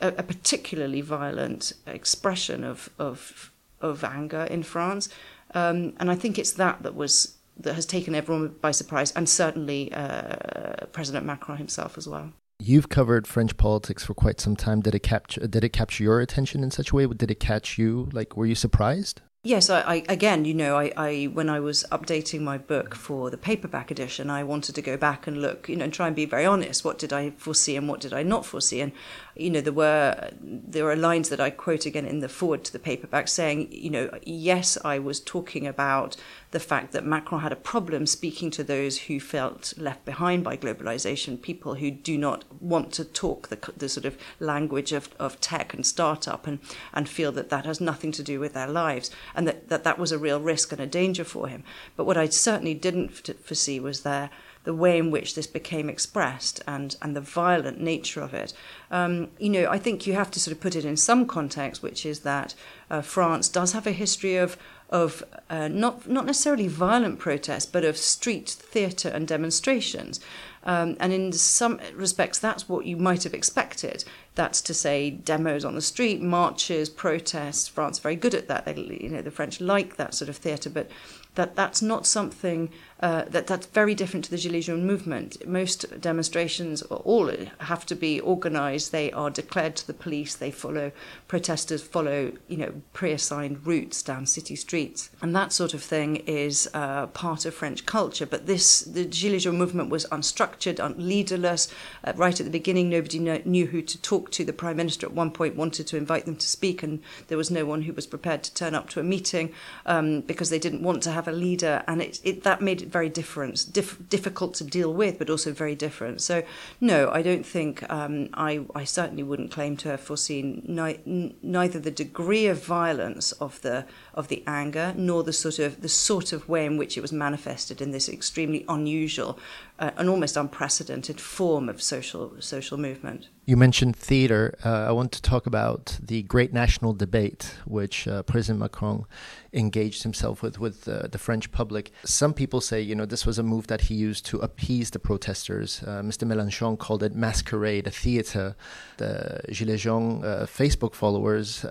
a, 0.00 0.22
particularly 0.22 1.00
violent 1.00 1.72
expression 1.86 2.64
of 2.64 2.90
of 2.98 3.50
of 3.80 4.04
anger 4.04 4.44
in 4.44 4.62
France. 4.62 5.08
Um, 5.54 5.92
and 5.98 6.10
I 6.10 6.14
think 6.14 6.38
it's 6.38 6.52
that 6.52 6.82
that 6.82 6.94
was 6.94 7.36
that 7.56 7.74
has 7.74 7.86
taken 7.86 8.14
everyone 8.14 8.54
by 8.60 8.70
surprise, 8.70 9.12
and 9.12 9.28
certainly 9.28 9.92
uh, 9.92 10.86
President 10.92 11.26
Macron 11.26 11.58
himself 11.58 11.96
as 11.98 12.08
well. 12.08 12.32
You've 12.64 12.88
covered 12.88 13.26
French 13.26 13.56
politics 13.56 14.04
for 14.04 14.14
quite 14.14 14.40
some 14.40 14.54
time. 14.54 14.82
Did 14.82 14.94
it 14.94 15.02
capture? 15.02 15.48
Did 15.48 15.64
it 15.64 15.70
capture 15.70 16.04
your 16.04 16.20
attention 16.20 16.62
in 16.62 16.70
such 16.70 16.92
a 16.92 16.94
way? 16.94 17.06
Did 17.08 17.28
it 17.28 17.40
catch 17.40 17.76
you? 17.76 18.08
Like, 18.12 18.36
were 18.36 18.46
you 18.46 18.54
surprised? 18.54 19.20
Yes, 19.42 19.68
I, 19.68 19.80
I, 19.80 20.04
again, 20.08 20.44
you 20.44 20.54
know, 20.54 20.76
I, 20.78 20.92
I 20.96 21.24
when 21.24 21.48
I 21.48 21.58
was 21.58 21.84
updating 21.90 22.42
my 22.42 22.58
book 22.58 22.94
for 22.94 23.28
the 23.30 23.36
paperback 23.36 23.90
edition, 23.90 24.30
I 24.30 24.44
wanted 24.44 24.76
to 24.76 24.82
go 24.82 24.96
back 24.96 25.26
and 25.26 25.42
look, 25.42 25.68
you 25.68 25.74
know, 25.74 25.82
and 25.82 25.92
try 25.92 26.06
and 26.06 26.14
be 26.14 26.24
very 26.24 26.46
honest. 26.46 26.84
What 26.84 27.00
did 27.00 27.12
I 27.12 27.30
foresee 27.30 27.76
and 27.76 27.88
what 27.88 27.98
did 27.98 28.12
I 28.12 28.22
not 28.22 28.46
foresee? 28.46 28.80
And 28.80 28.92
you 29.34 29.50
know, 29.50 29.60
there 29.60 29.72
were 29.72 30.30
there 30.40 30.88
are 30.90 30.96
lines 30.96 31.28
that 31.30 31.40
I 31.40 31.50
quote 31.50 31.86
again 31.86 32.04
in 32.04 32.20
the 32.20 32.28
foreword 32.28 32.64
to 32.64 32.72
the 32.72 32.78
paperback 32.78 33.28
saying, 33.28 33.68
you 33.70 33.90
know, 33.90 34.10
yes, 34.24 34.76
I 34.84 34.98
was 34.98 35.20
talking 35.20 35.66
about 35.66 36.16
the 36.50 36.60
fact 36.60 36.92
that 36.92 37.04
Macron 37.04 37.40
had 37.40 37.52
a 37.52 37.56
problem 37.56 38.06
speaking 38.06 38.50
to 38.50 38.62
those 38.62 38.98
who 39.02 39.18
felt 39.18 39.72
left 39.78 40.04
behind 40.04 40.44
by 40.44 40.56
globalization, 40.56 41.40
people 41.40 41.76
who 41.76 41.90
do 41.90 42.18
not 42.18 42.44
want 42.60 42.92
to 42.92 43.04
talk 43.04 43.48
the, 43.48 43.72
the 43.74 43.88
sort 43.88 44.04
of 44.04 44.18
language 44.38 44.92
of, 44.92 45.08
of 45.18 45.40
tech 45.40 45.72
and 45.72 45.86
startup 45.86 46.46
and, 46.46 46.58
and 46.92 47.08
feel 47.08 47.32
that 47.32 47.48
that 47.48 47.64
has 47.64 47.80
nothing 47.80 48.12
to 48.12 48.22
do 48.22 48.38
with 48.38 48.52
their 48.52 48.68
lives 48.68 49.10
and 49.34 49.48
that, 49.48 49.68
that 49.70 49.84
that 49.84 49.98
was 49.98 50.12
a 50.12 50.18
real 50.18 50.40
risk 50.40 50.72
and 50.72 50.80
a 50.80 50.86
danger 50.86 51.24
for 51.24 51.48
him. 51.48 51.64
But 51.96 52.04
what 52.04 52.18
I 52.18 52.28
certainly 52.28 52.74
didn't 52.74 53.08
foresee 53.42 53.80
was 53.80 54.02
there 54.02 54.28
the 54.64 54.74
way 54.74 54.98
in 54.98 55.10
which 55.10 55.34
this 55.34 55.46
became 55.46 55.88
expressed 55.88 56.62
and, 56.66 56.96
and 57.02 57.16
the 57.16 57.20
violent 57.20 57.80
nature 57.80 58.20
of 58.20 58.32
it. 58.32 58.52
Um, 58.90 59.28
you 59.38 59.50
know, 59.50 59.68
I 59.68 59.78
think 59.78 60.06
you 60.06 60.14
have 60.14 60.30
to 60.32 60.40
sort 60.40 60.56
of 60.56 60.60
put 60.60 60.76
it 60.76 60.84
in 60.84 60.96
some 60.96 61.26
context, 61.26 61.82
which 61.82 62.06
is 62.06 62.20
that 62.20 62.54
uh, 62.90 63.02
France 63.02 63.48
does 63.48 63.72
have 63.72 63.86
a 63.86 63.92
history 63.92 64.36
of 64.36 64.56
of 64.92 65.24
uh, 65.48 65.68
not 65.68 66.06
not 66.06 66.26
necessarily 66.26 66.68
violent 66.68 67.18
protests, 67.18 67.64
but 67.64 67.82
of 67.82 67.96
street 67.96 68.50
theatre 68.50 69.08
and 69.08 69.26
demonstrations. 69.26 70.20
Um, 70.64 70.96
and 71.00 71.12
in 71.12 71.32
some 71.32 71.80
respects, 71.94 72.38
that's 72.38 72.68
what 72.68 72.86
you 72.86 72.96
might 72.96 73.24
have 73.24 73.34
expected. 73.34 74.04
That's 74.34 74.60
to 74.62 74.74
say, 74.74 75.10
demos 75.10 75.64
on 75.64 75.74
the 75.74 75.80
street, 75.80 76.22
marches, 76.22 76.88
protests. 76.88 77.66
France 77.66 77.98
very 77.98 78.16
good 78.16 78.34
at 78.34 78.48
that. 78.48 78.66
They, 78.66 78.76
you 79.00 79.08
know, 79.08 79.22
the 79.22 79.30
French 79.32 79.60
like 79.60 79.96
that 79.96 80.14
sort 80.14 80.28
of 80.28 80.36
theatre, 80.36 80.70
but 80.70 80.88
that 81.34 81.56
that's 81.56 81.80
not 81.80 82.06
something 82.06 82.70
uh, 83.00 83.24
that 83.26 83.48
that's 83.48 83.66
very 83.66 83.96
different 83.96 84.24
to 84.24 84.30
the 84.30 84.36
Gilets 84.36 84.66
Jaunes 84.66 84.84
movement. 84.84 85.44
Most 85.46 86.00
demonstrations, 86.00 86.82
all, 86.82 87.32
have 87.58 87.84
to 87.86 87.96
be 87.96 88.20
organised. 88.20 88.92
They 88.92 89.10
are 89.10 89.28
declared 89.28 89.74
to 89.76 89.86
the 89.86 89.94
police. 89.94 90.36
They 90.36 90.52
follow 90.52 90.92
protesters 91.26 91.82
follow 91.82 92.32
you 92.46 92.56
know 92.58 92.72
pre-assigned 92.92 93.66
routes 93.66 94.02
down 94.02 94.26
city 94.26 94.54
streets, 94.54 95.10
and 95.20 95.34
that 95.34 95.52
sort 95.52 95.74
of 95.74 95.82
thing 95.82 96.16
is 96.26 96.70
uh, 96.74 97.08
part 97.08 97.44
of 97.44 97.54
French 97.54 97.86
culture. 97.86 98.26
But 98.26 98.46
this 98.46 98.82
the 98.82 99.04
Gilets 99.04 99.42
Jaunes 99.42 99.58
movement 99.58 99.90
was 99.90 100.06
unstructured, 100.06 100.78
un- 100.78 100.94
leaderless. 100.96 101.68
Uh, 102.04 102.12
right 102.14 102.38
at 102.38 102.44
the 102.44 102.52
beginning, 102.52 102.88
nobody 102.88 103.18
kn- 103.18 103.42
knew 103.44 103.66
who 103.66 103.82
to 103.82 104.00
talk 104.00 104.30
to. 104.32 104.44
The 104.44 104.52
prime 104.52 104.76
minister 104.76 105.06
at 105.06 105.12
one 105.12 105.32
point 105.32 105.56
wanted 105.56 105.88
to 105.88 105.96
invite 105.96 106.26
them 106.26 106.36
to 106.36 106.46
speak, 106.46 106.84
and 106.84 107.00
there 107.26 107.38
was 107.38 107.50
no 107.50 107.64
one 107.64 107.82
who 107.82 107.92
was 107.92 108.06
prepared 108.06 108.44
to 108.44 108.54
turn 108.54 108.76
up 108.76 108.90
to 108.90 109.00
a 109.00 109.02
meeting 109.02 109.52
um, 109.86 110.20
because 110.20 110.50
they 110.50 110.60
didn't 110.60 110.82
want 110.82 111.02
to 111.02 111.10
have 111.10 111.21
have 111.22 111.32
a 111.32 111.36
leader, 111.36 111.82
and 111.86 112.02
it, 112.02 112.20
it 112.24 112.42
that 112.42 112.60
made 112.60 112.82
it 112.82 112.88
very 112.88 113.08
different, 113.08 113.72
diff, 113.72 113.96
difficult 114.08 114.54
to 114.54 114.64
deal 114.64 114.92
with, 114.92 115.18
but 115.18 115.30
also 115.30 115.52
very 115.52 115.74
different. 115.74 116.20
So, 116.20 116.42
no, 116.80 117.10
I 117.10 117.22
don't 117.22 117.46
think 117.46 117.74
um, 117.90 118.28
I 118.34 118.64
I 118.74 118.84
certainly 118.84 119.22
wouldn't 119.22 119.50
claim 119.50 119.76
to 119.78 119.88
have 119.90 120.00
foreseen 120.00 120.62
ni- 120.66 121.34
neither 121.42 121.78
the 121.78 121.90
degree 121.90 122.46
of 122.46 122.64
violence 122.64 123.32
of 123.32 123.60
the 123.62 123.84
of 124.14 124.28
the 124.28 124.42
anger 124.46 124.94
nor 124.96 125.22
the 125.22 125.32
sort 125.32 125.58
of 125.58 125.80
the 125.80 125.88
sort 125.88 126.32
of 126.32 126.48
way 126.48 126.66
in 126.66 126.76
which 126.76 126.96
it 126.96 127.00
was 127.00 127.12
manifested 127.12 127.80
in 127.80 127.90
this 127.92 128.08
extremely 128.08 128.64
unusual 128.68 129.38
uh, 129.78 129.90
an 129.96 130.08
almost 130.08 130.36
unprecedented 130.36 131.20
form 131.20 131.68
of 131.68 131.82
social 131.82 132.34
social 132.40 132.78
movement. 132.78 133.28
You 133.46 133.56
mentioned 133.56 133.96
theater. 133.96 134.54
Uh, 134.64 134.86
I 134.88 134.92
want 134.92 135.12
to 135.12 135.22
talk 135.22 135.46
about 135.46 135.98
the 136.00 136.22
great 136.22 136.52
national 136.52 136.92
debate, 136.92 137.54
which 137.64 138.06
uh, 138.06 138.22
President 138.22 138.60
Macron 138.60 139.04
engaged 139.52 140.02
himself 140.02 140.42
with 140.42 140.60
with 140.60 140.86
uh, 140.86 141.08
the 141.08 141.18
French 141.18 141.50
public. 141.50 141.90
Some 142.04 142.34
people 142.34 142.60
say, 142.60 142.80
you 142.80 142.94
know, 142.94 143.06
this 143.06 143.26
was 143.26 143.38
a 143.38 143.42
move 143.42 143.66
that 143.66 143.82
he 143.82 143.94
used 143.94 144.24
to 144.26 144.38
appease 144.38 144.90
the 144.90 144.98
protesters. 144.98 145.82
Uh, 145.82 146.02
Mr. 146.02 146.28
Mélenchon 146.28 146.78
called 146.78 147.02
it 147.02 147.14
masquerade, 147.14 147.86
a 147.86 147.90
theater. 147.90 148.54
The 148.98 149.40
Gilets 149.48 149.80
Jaunes 149.80 150.24
uh, 150.24 150.46
Facebook 150.46 150.94
followers 150.94 151.64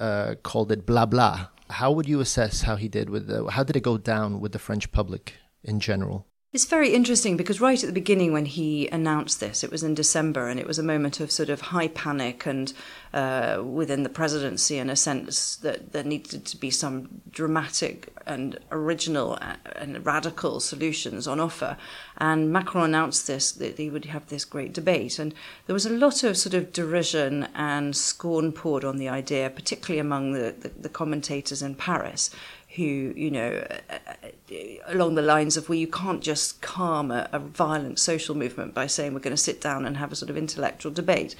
called 0.44 0.72
it 0.72 0.86
blah 0.86 1.06
blah. 1.06 1.48
How 1.70 1.92
would 1.92 2.10
you 2.10 2.20
assess 2.20 2.64
how 2.64 2.76
he 2.76 2.90
did 2.90 3.10
with 3.10 3.28
the, 3.28 3.50
how 3.50 3.64
did 3.64 3.78
it 3.78 3.84
go 3.84 3.98
down 3.98 4.42
with 4.42 4.52
the 4.52 4.60
French 4.60 4.92
public 4.92 5.36
in 5.64 5.80
general? 5.80 6.28
It's 6.54 6.66
very 6.66 6.94
interesting 6.94 7.38
because 7.38 7.62
right 7.62 7.82
at 7.82 7.88
the 7.88 7.94
beginning, 7.94 8.34
when 8.34 8.46
he 8.46 8.90
announced 8.90 9.40
this, 9.40 9.64
it 9.64 9.72
was 9.72 9.84
in 9.84 9.94
December, 9.94 10.50
and 10.50 10.60
it 10.60 10.68
was 10.68 10.78
a 10.78 10.84
moment 10.84 11.22
of 11.22 11.32
sort 11.32 11.48
of 11.48 11.62
high 11.62 11.88
panic 11.88 12.46
and 12.46 12.74
uh, 13.14 13.64
within 13.64 14.04
the 14.04 14.10
presidency, 14.10 14.78
in 14.78 14.90
a 14.90 14.98
sense 14.98 15.56
that 15.56 15.94
there 15.94 16.04
needed 16.04 16.44
to 16.48 16.58
be 16.58 16.70
some 16.70 17.22
dramatic 17.32 18.10
and 18.26 18.60
original 18.70 19.38
uh, 19.40 19.56
and 19.78 20.06
radical 20.06 20.60
solutions 20.60 21.26
on 21.26 21.40
offer. 21.40 21.78
And 22.18 22.52
Macron 22.52 22.84
announced 22.84 23.28
this 23.28 23.54
that 23.54 23.78
he 23.78 23.90
would 23.90 24.06
have 24.06 24.28
this 24.28 24.44
great 24.44 24.74
debate, 24.74 25.20
and 25.20 25.34
there 25.68 25.74
was 25.74 25.86
a 25.86 25.90
lot 25.90 26.22
of 26.26 26.36
sort 26.36 26.54
of 26.54 26.74
derision 26.74 27.48
and 27.56 27.96
scorn 27.96 28.52
poured 28.52 28.84
on 28.84 28.98
the 28.98 29.08
idea, 29.08 29.50
particularly 29.50 30.00
among 30.00 30.34
the, 30.34 30.54
the, 30.60 30.68
the 30.68 30.90
commentators 30.90 31.62
in 31.62 31.76
Paris 31.76 32.30
who, 32.76 33.14
you 33.18 33.30
know, 33.30 33.66
uh, 33.90 34.28
along 34.86 35.16
the 35.16 35.22
lines 35.22 35.58
of, 35.58 35.68
well, 35.68 35.78
you 35.78 35.88
can't 35.88 36.22
just 36.22 36.62
calm 36.62 37.12
a, 37.12 37.28
a 37.34 37.40
violent 37.40 38.00
social 38.00 38.34
movement 38.36 38.74
by 38.74 38.88
saying 38.88 39.14
we're 39.14 39.20
going 39.20 39.36
to 39.36 39.42
sit 39.42 39.60
down 39.60 39.86
and 39.86 39.98
have 39.98 40.12
a 40.12 40.16
sort 40.16 40.30
of 40.30 40.38
intellectual 40.38 40.92
debate. 40.92 41.36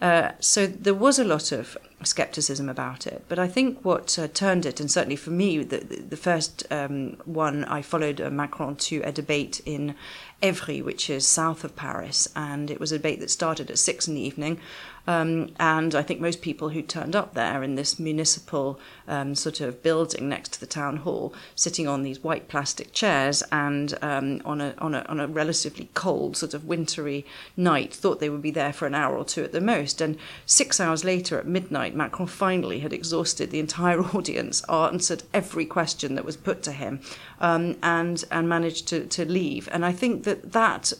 Uh, 0.00 0.30
so 0.38 0.66
there 0.66 0.94
was 0.94 1.18
a 1.18 1.24
lot 1.24 1.50
of 1.50 1.76
skepticism 2.04 2.68
about 2.68 3.06
it. 3.06 3.24
But 3.28 3.38
I 3.38 3.48
think 3.48 3.84
what 3.84 4.16
uh, 4.18 4.28
turned 4.28 4.64
it, 4.64 4.78
and 4.78 4.90
certainly 4.90 5.16
for 5.16 5.30
me, 5.30 5.64
the, 5.64 5.78
the 5.78 6.16
first 6.16 6.64
um, 6.70 7.16
one 7.24 7.64
I 7.64 7.82
followed 7.82 8.20
uh, 8.20 8.30
Macron 8.30 8.76
to 8.76 9.00
a 9.02 9.10
debate 9.10 9.60
in 9.64 9.94
Évry, 10.42 10.84
which 10.84 11.08
is 11.10 11.26
south 11.26 11.64
of 11.64 11.74
Paris, 11.74 12.28
and 12.36 12.70
it 12.70 12.78
was 12.78 12.92
a 12.92 12.98
debate 12.98 13.20
that 13.20 13.30
started 13.30 13.70
at 13.70 13.78
six 13.78 14.06
in 14.06 14.14
the 14.14 14.20
evening. 14.20 14.60
Um, 15.06 15.52
and 15.58 15.94
I 15.94 16.02
think 16.02 16.20
most 16.20 16.40
people 16.40 16.70
who 16.70 16.82
turned 16.82 17.14
up 17.14 17.34
there 17.34 17.62
in 17.62 17.76
this 17.76 17.98
municipal 17.98 18.80
um, 19.06 19.34
sort 19.34 19.60
of 19.60 19.82
building 19.82 20.28
next 20.28 20.54
to 20.54 20.60
the 20.60 20.66
town 20.66 20.98
hall, 20.98 21.32
sitting 21.54 21.86
on 21.86 22.02
these 22.02 22.22
white 22.22 22.48
plastic 22.48 22.92
chairs 22.92 23.42
and 23.52 23.96
um, 24.02 24.42
on, 24.44 24.60
a, 24.60 24.74
on, 24.78 24.94
a, 24.94 25.04
on 25.08 25.20
a 25.20 25.26
relatively 25.26 25.88
cold, 25.94 26.36
sort 26.36 26.54
of 26.54 26.64
wintry 26.64 27.24
night, 27.56 27.94
thought 27.94 28.20
they 28.20 28.30
would 28.30 28.42
be 28.42 28.50
there 28.50 28.72
for 28.72 28.86
an 28.86 28.94
hour 28.94 29.16
or 29.16 29.24
two 29.24 29.44
at 29.44 29.52
the 29.52 29.60
most. 29.60 30.00
And 30.00 30.18
six 30.44 30.80
hours 30.80 31.04
later 31.04 31.38
at 31.38 31.46
midnight, 31.46 31.94
Macron 31.94 32.28
finally 32.28 32.80
had 32.80 32.92
exhausted 32.92 33.50
the 33.50 33.60
entire 33.60 34.00
audience, 34.16 34.62
answered 34.68 35.22
every 35.32 35.66
question 35.66 36.14
that 36.16 36.24
was 36.24 36.36
put 36.36 36.62
to 36.64 36.72
him, 36.72 37.00
um, 37.40 37.76
and, 37.82 38.24
and 38.30 38.48
managed 38.48 38.88
to, 38.88 39.06
to 39.06 39.24
leave. 39.24 39.68
And 39.70 39.84
I 39.84 39.92
think 39.92 40.24
that 40.24 40.52
that, 40.52 40.92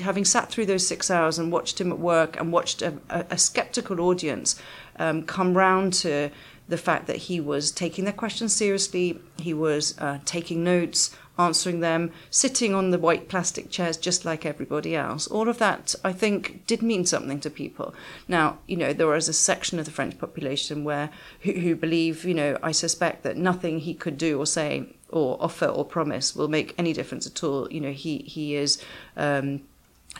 having 0.00 0.24
sat 0.24 0.50
through 0.50 0.66
those 0.66 0.86
six 0.86 1.10
hours 1.10 1.38
and 1.38 1.52
watched 1.52 1.80
him 1.80 1.92
at 1.92 1.98
work 1.98 2.38
and 2.38 2.52
watched 2.52 2.82
a, 2.82 2.94
a, 3.08 3.35
a 3.36 3.38
skeptical 3.38 4.00
audience 4.00 4.56
um, 4.98 5.22
come 5.22 5.56
round 5.56 5.92
to 5.92 6.30
the 6.68 6.78
fact 6.78 7.06
that 7.06 7.28
he 7.28 7.38
was 7.38 7.70
taking 7.70 8.04
their 8.04 8.12
questions 8.24 8.52
seriously, 8.52 9.20
he 9.38 9.54
was 9.54 9.96
uh, 9.98 10.18
taking 10.24 10.64
notes, 10.64 11.14
answering 11.38 11.80
them, 11.80 12.10
sitting 12.30 12.74
on 12.74 12.90
the 12.90 12.98
white 12.98 13.28
plastic 13.28 13.70
chairs 13.70 13.98
just 13.98 14.24
like 14.24 14.44
everybody 14.44 14.96
else. 14.96 15.26
All 15.26 15.48
of 15.48 15.58
that, 15.58 15.94
I 16.02 16.12
think, 16.12 16.66
did 16.66 16.82
mean 16.82 17.04
something 17.04 17.38
to 17.40 17.50
people. 17.50 17.94
Now, 18.26 18.58
you 18.66 18.76
know, 18.76 18.92
there 18.92 19.06
was 19.06 19.28
a 19.28 19.42
section 19.50 19.78
of 19.78 19.84
the 19.84 19.90
French 19.90 20.18
population 20.18 20.82
where 20.82 21.10
who, 21.42 21.52
who 21.52 21.76
believe, 21.76 22.24
you 22.24 22.34
know, 22.34 22.58
I 22.62 22.72
suspect 22.72 23.22
that 23.22 23.36
nothing 23.36 23.80
he 23.80 23.94
could 23.94 24.16
do 24.18 24.40
or 24.40 24.46
say 24.46 24.96
or 25.10 25.36
offer 25.40 25.66
or 25.66 25.84
promise 25.84 26.34
will 26.34 26.48
make 26.48 26.74
any 26.78 26.92
difference 26.92 27.26
at 27.26 27.44
all. 27.44 27.70
You 27.70 27.80
know, 27.82 27.92
he 27.92 28.18
he 28.18 28.56
is. 28.56 28.82
Um, 29.16 29.62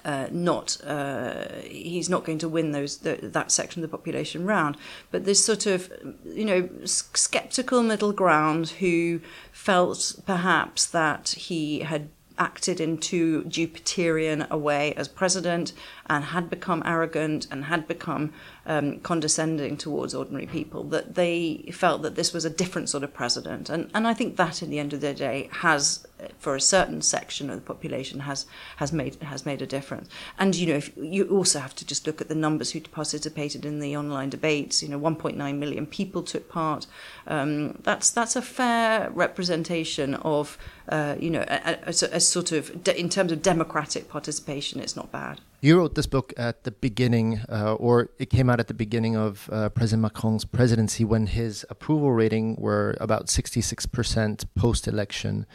uh, 0.05 0.29
not 0.31 0.79
uh, 0.85 1.47
he's 1.65 2.09
not 2.09 2.25
going 2.25 2.39
to 2.39 2.49
win 2.49 2.73
those 2.73 2.99
the, 2.99 3.19
that 3.23 3.51
section 3.51 3.83
of 3.83 3.91
the 3.91 3.97
population 3.97 4.47
round. 4.47 4.77
But 5.11 5.25
this 5.25 5.45
sort 5.45 5.67
of 5.67 5.93
you 6.25 6.45
know 6.45 6.69
skeptical 6.85 7.83
middle 7.83 8.13
ground 8.13 8.71
who 8.71 9.21
felt 9.53 10.21
perhaps 10.27 10.87
that 10.87 11.31
he 11.31 11.81
had 11.81 12.09
acted 12.39 12.81
in 12.81 12.99
too 12.99 13.45
Jupiterian 13.45 14.49
a 14.51 14.59
way 14.59 14.93
as 14.95 15.09
president 15.09 15.73
and 16.07 16.25
had 16.25 16.51
become 16.51 16.83
arrogant 16.85 17.47
and 17.51 17.65
had 17.65 17.89
become 17.89 18.33
um, 18.67 18.99
condescending 19.01 19.77
towards 19.77 20.15
ordinary 20.15 20.47
people, 20.47 20.83
that 20.85 21.15
they 21.15 21.69
felt 21.73 22.03
that 22.03 22.17
this 22.17 22.33
was 22.33 22.45
a 22.45 22.51
different 22.51 22.89
sort 22.89 23.05
of 23.05 23.15
president. 23.15 23.71
And, 23.71 23.91
and 23.95 24.07
I 24.07 24.15
think 24.15 24.37
that, 24.37 24.63
in 24.63 24.71
the 24.71 24.79
end 24.79 24.93
of 24.93 25.01
the 25.01 25.15
day, 25.15 25.49
has, 25.53 26.07
for 26.39 26.57
a 26.57 26.61
certain 26.61 27.01
section 27.01 27.49
of 27.49 27.57
the 27.57 27.63
population, 27.63 28.21
has, 28.21 28.47
has, 28.77 28.93
made, 28.93 29.15
has 29.23 29.47
made 29.47 29.63
a 29.63 29.67
difference. 29.67 30.09
And, 30.39 30.55
you 30.57 30.67
know, 30.67 30.77
if, 30.77 30.91
you 30.97 31.29
also 31.29 31.61
have 31.61 31.75
to 31.77 31.87
just 31.87 32.07
look 32.07 32.21
at 32.21 32.29
the 32.29 32.35
numbers 32.35 32.73
who 32.73 32.81
participated 32.81 33.65
in 33.65 33.79
the 33.81 33.97
online 33.97 34.31
debates. 34.31 34.83
You 34.83 34.89
know, 34.89 34.99
1.9 34.99 35.59
million 35.59 35.87
people 35.87 36.23
took 36.23 36.49
part. 36.49 36.87
Um, 37.27 37.79
that's, 37.83 38.11
that's 38.11 38.35
a 38.35 38.43
fair 38.43 39.11
representation 39.11 40.15
of, 40.17 40.59
uh, 40.89 41.15
you 41.21 41.31
know, 41.31 41.45
a, 41.49 41.79
a, 41.87 41.91
a 41.91 42.21
sort 42.21 42.53
of, 42.53 42.89
in 42.89 43.09
terms 43.09 43.31
of 43.31 43.43
democratic 43.43 44.09
participation, 44.09 44.81
it's 44.81 44.97
not 44.97 45.13
bad. 45.13 45.41
You 45.63 45.79
wrote 45.79 45.95
this 45.95 46.07
book 46.07 46.35
at 46.37 46.65
the 46.65 46.71
beginning, 46.71 47.41
uh, 47.49 47.75
or 47.75 48.11
it 48.19 48.29
came 48.29 48.51
out 48.51 48.61
at 48.61 48.69
the 48.69 48.75
beginning 48.75 49.17
of 49.17 49.49
uh, 49.51 49.71
President 49.71 50.03
Macron's 50.03 50.45
presidency 50.45 51.03
when 51.03 51.27
his 51.27 51.65
approval 51.71 52.13
rating 52.13 52.57
were 52.57 52.95
about 53.01 53.29
66% 53.29 54.45
post 54.55 54.87
election. 54.87 55.47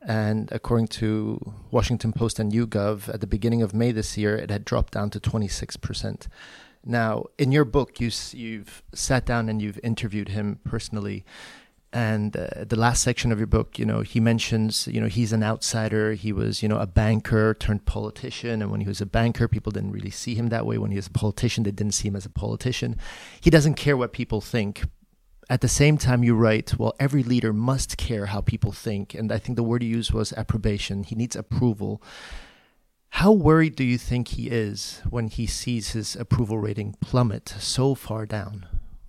And 0.00 0.48
according 0.52 0.88
to 0.88 1.54
Washington 1.72 2.12
Post 2.12 2.38
and 2.38 2.52
YouGov, 2.52 3.12
at 3.12 3.20
the 3.20 3.26
beginning 3.26 3.62
of 3.62 3.74
May 3.74 3.90
this 3.90 4.16
year, 4.16 4.36
it 4.36 4.48
had 4.48 4.64
dropped 4.64 4.92
down 4.92 5.10
to 5.10 5.20
26%. 5.20 6.28
Now, 6.84 7.24
in 7.36 7.50
your 7.50 7.64
book, 7.64 8.00
you, 8.00 8.10
you've 8.32 8.84
sat 8.94 9.26
down 9.26 9.48
and 9.48 9.60
you've 9.60 9.80
interviewed 9.82 10.28
him 10.28 10.60
personally. 10.64 11.24
And 11.90 12.36
uh, 12.36 12.64
the 12.66 12.76
last 12.76 13.02
section 13.02 13.32
of 13.32 13.38
your 13.38 13.46
book, 13.46 13.78
you 13.78 13.86
know, 13.86 14.02
he 14.02 14.20
mentions, 14.20 14.86
you 14.88 15.00
know, 15.00 15.06
he's 15.06 15.32
an 15.32 15.42
outsider. 15.42 16.12
He 16.12 16.32
was, 16.32 16.62
you 16.62 16.68
know, 16.68 16.78
a 16.78 16.86
banker 16.86 17.54
turned 17.54 17.86
politician. 17.86 18.60
And 18.60 18.70
when 18.70 18.82
he 18.82 18.86
was 18.86 19.00
a 19.00 19.06
banker, 19.06 19.48
people 19.48 19.72
didn't 19.72 19.92
really 19.92 20.10
see 20.10 20.34
him 20.34 20.48
that 20.48 20.66
way. 20.66 20.76
When 20.76 20.90
he 20.90 20.96
was 20.96 21.06
a 21.06 21.10
politician, 21.10 21.64
they 21.64 21.70
didn't 21.70 21.94
see 21.94 22.08
him 22.08 22.16
as 22.16 22.26
a 22.26 22.30
politician. 22.30 22.96
He 23.40 23.48
doesn't 23.48 23.74
care 23.74 23.96
what 23.96 24.12
people 24.12 24.42
think. 24.42 24.84
At 25.48 25.62
the 25.62 25.68
same 25.68 25.96
time, 25.96 26.22
you 26.22 26.34
write, 26.34 26.78
well, 26.78 26.94
every 27.00 27.22
leader 27.22 27.54
must 27.54 27.96
care 27.96 28.26
how 28.26 28.42
people 28.42 28.72
think. 28.72 29.14
And 29.14 29.32
I 29.32 29.38
think 29.38 29.56
the 29.56 29.62
word 29.62 29.82
you 29.82 29.88
used 29.88 30.12
was 30.12 30.34
approbation. 30.34 31.04
He 31.04 31.14
needs 31.14 31.36
approval. 31.36 32.02
How 33.12 33.32
worried 33.32 33.74
do 33.74 33.84
you 33.84 33.96
think 33.96 34.28
he 34.28 34.48
is 34.48 35.00
when 35.08 35.28
he 35.28 35.46
sees 35.46 35.92
his 35.92 36.14
approval 36.16 36.58
rating 36.58 36.96
plummet 37.00 37.48
so 37.58 37.94
far 37.94 38.26
down? 38.26 38.66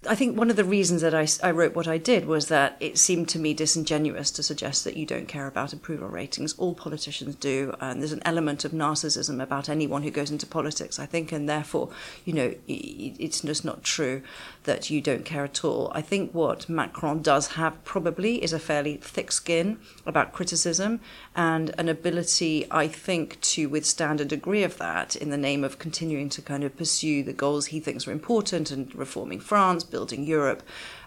I 0.08 0.16
think 0.16 0.38
one 0.38 0.50
of 0.50 0.56
the 0.56 0.64
reasons 0.64 1.02
that 1.02 1.14
I, 1.14 1.28
I, 1.44 1.52
wrote 1.52 1.76
what 1.76 1.88
I 1.88 1.98
did 1.98 2.26
was 2.26 2.48
that 2.48 2.78
it 2.80 2.98
seemed 2.98 3.28
to 3.30 3.40
me 3.40 3.54
disingenuous 3.54 4.32
to 4.32 4.44
suggest 4.44 4.86
that 4.86 4.96
you 4.96 5.06
don't 5.06 5.28
care 5.28 5.46
about 5.46 5.74
approval 5.74 6.08
ratings. 6.08 6.54
All 6.58 6.74
politicians 6.74 7.36
do, 7.36 7.76
and 7.82 8.00
there's 8.00 8.14
an 8.14 8.22
element 8.24 8.64
of 8.64 8.72
narcissism 8.72 9.44
about 9.44 9.68
anyone 9.68 10.04
who 10.04 10.10
goes 10.10 10.32
into 10.32 10.46
politics, 10.46 11.00
I 11.00 11.06
think, 11.06 11.34
and 11.34 11.50
therefore, 11.50 11.90
you 12.24 12.32
know, 12.32 12.54
it's 12.66 13.42
just 13.42 13.66
not 13.66 13.84
true 13.84 14.22
that 14.70 14.92
you 14.92 15.02
don't 15.02 15.26
care 15.26 15.44
at 15.44 15.66
all. 15.66 15.92
I 15.96 16.02
think 16.02 16.32
what 16.32 16.70
Macron 16.70 17.24
does 17.24 17.48
have 17.54 17.84
probably 17.84 18.44
is 18.44 18.54
a 18.54 18.60
fairly 18.60 18.98
thick 18.98 19.32
skin 19.32 19.80
about 20.06 20.32
criticism 20.32 21.00
and 21.36 21.74
an 21.80 21.90
ability, 21.90 22.68
I 22.70 22.88
think, 22.88 23.42
to 23.42 23.68
withstand 23.68 24.22
a 24.22 24.26
degree 24.26 24.62
of 24.62 24.78
that 24.78 25.16
in 25.16 25.32
the 25.32 25.38
name 25.38 25.64
of 25.64 25.80
continuing 25.80 26.30
to 26.30 26.44
kind 26.44 26.64
of 26.64 26.78
pursue 26.78 27.24
the 27.24 27.34
goals 27.34 27.66
he 27.68 27.80
thinks 27.80 28.08
are 28.08 28.12
important 28.12 28.70
and 28.70 28.94
reforming 28.94 29.40
France 29.40 29.84
building 29.84 30.24
Europe, 30.24 30.62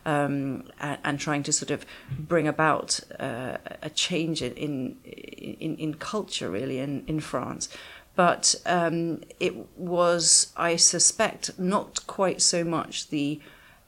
um, 0.04 0.64
and, 0.81 0.99
and, 1.04 1.21
trying 1.21 1.45
to 1.45 1.52
sort 1.52 1.71
of 1.71 1.87
bring 2.19 2.49
about 2.49 2.99
uh, 3.21 3.59
a 3.81 3.90
change 3.90 4.42
in, 4.42 4.97
in, 5.04 5.76
in 5.76 5.95
culture, 5.95 6.50
really, 6.50 6.81
in, 6.81 7.04
in 7.07 7.21
France. 7.21 7.69
But 8.14 8.54
um, 8.66 9.23
it 9.40 9.54
was, 9.76 10.52
I 10.57 10.76
suspect, 10.76 11.59
not 11.59 12.07
quite 12.07 12.42
so 12.42 12.62
much 12.62 13.09
the 13.09 13.40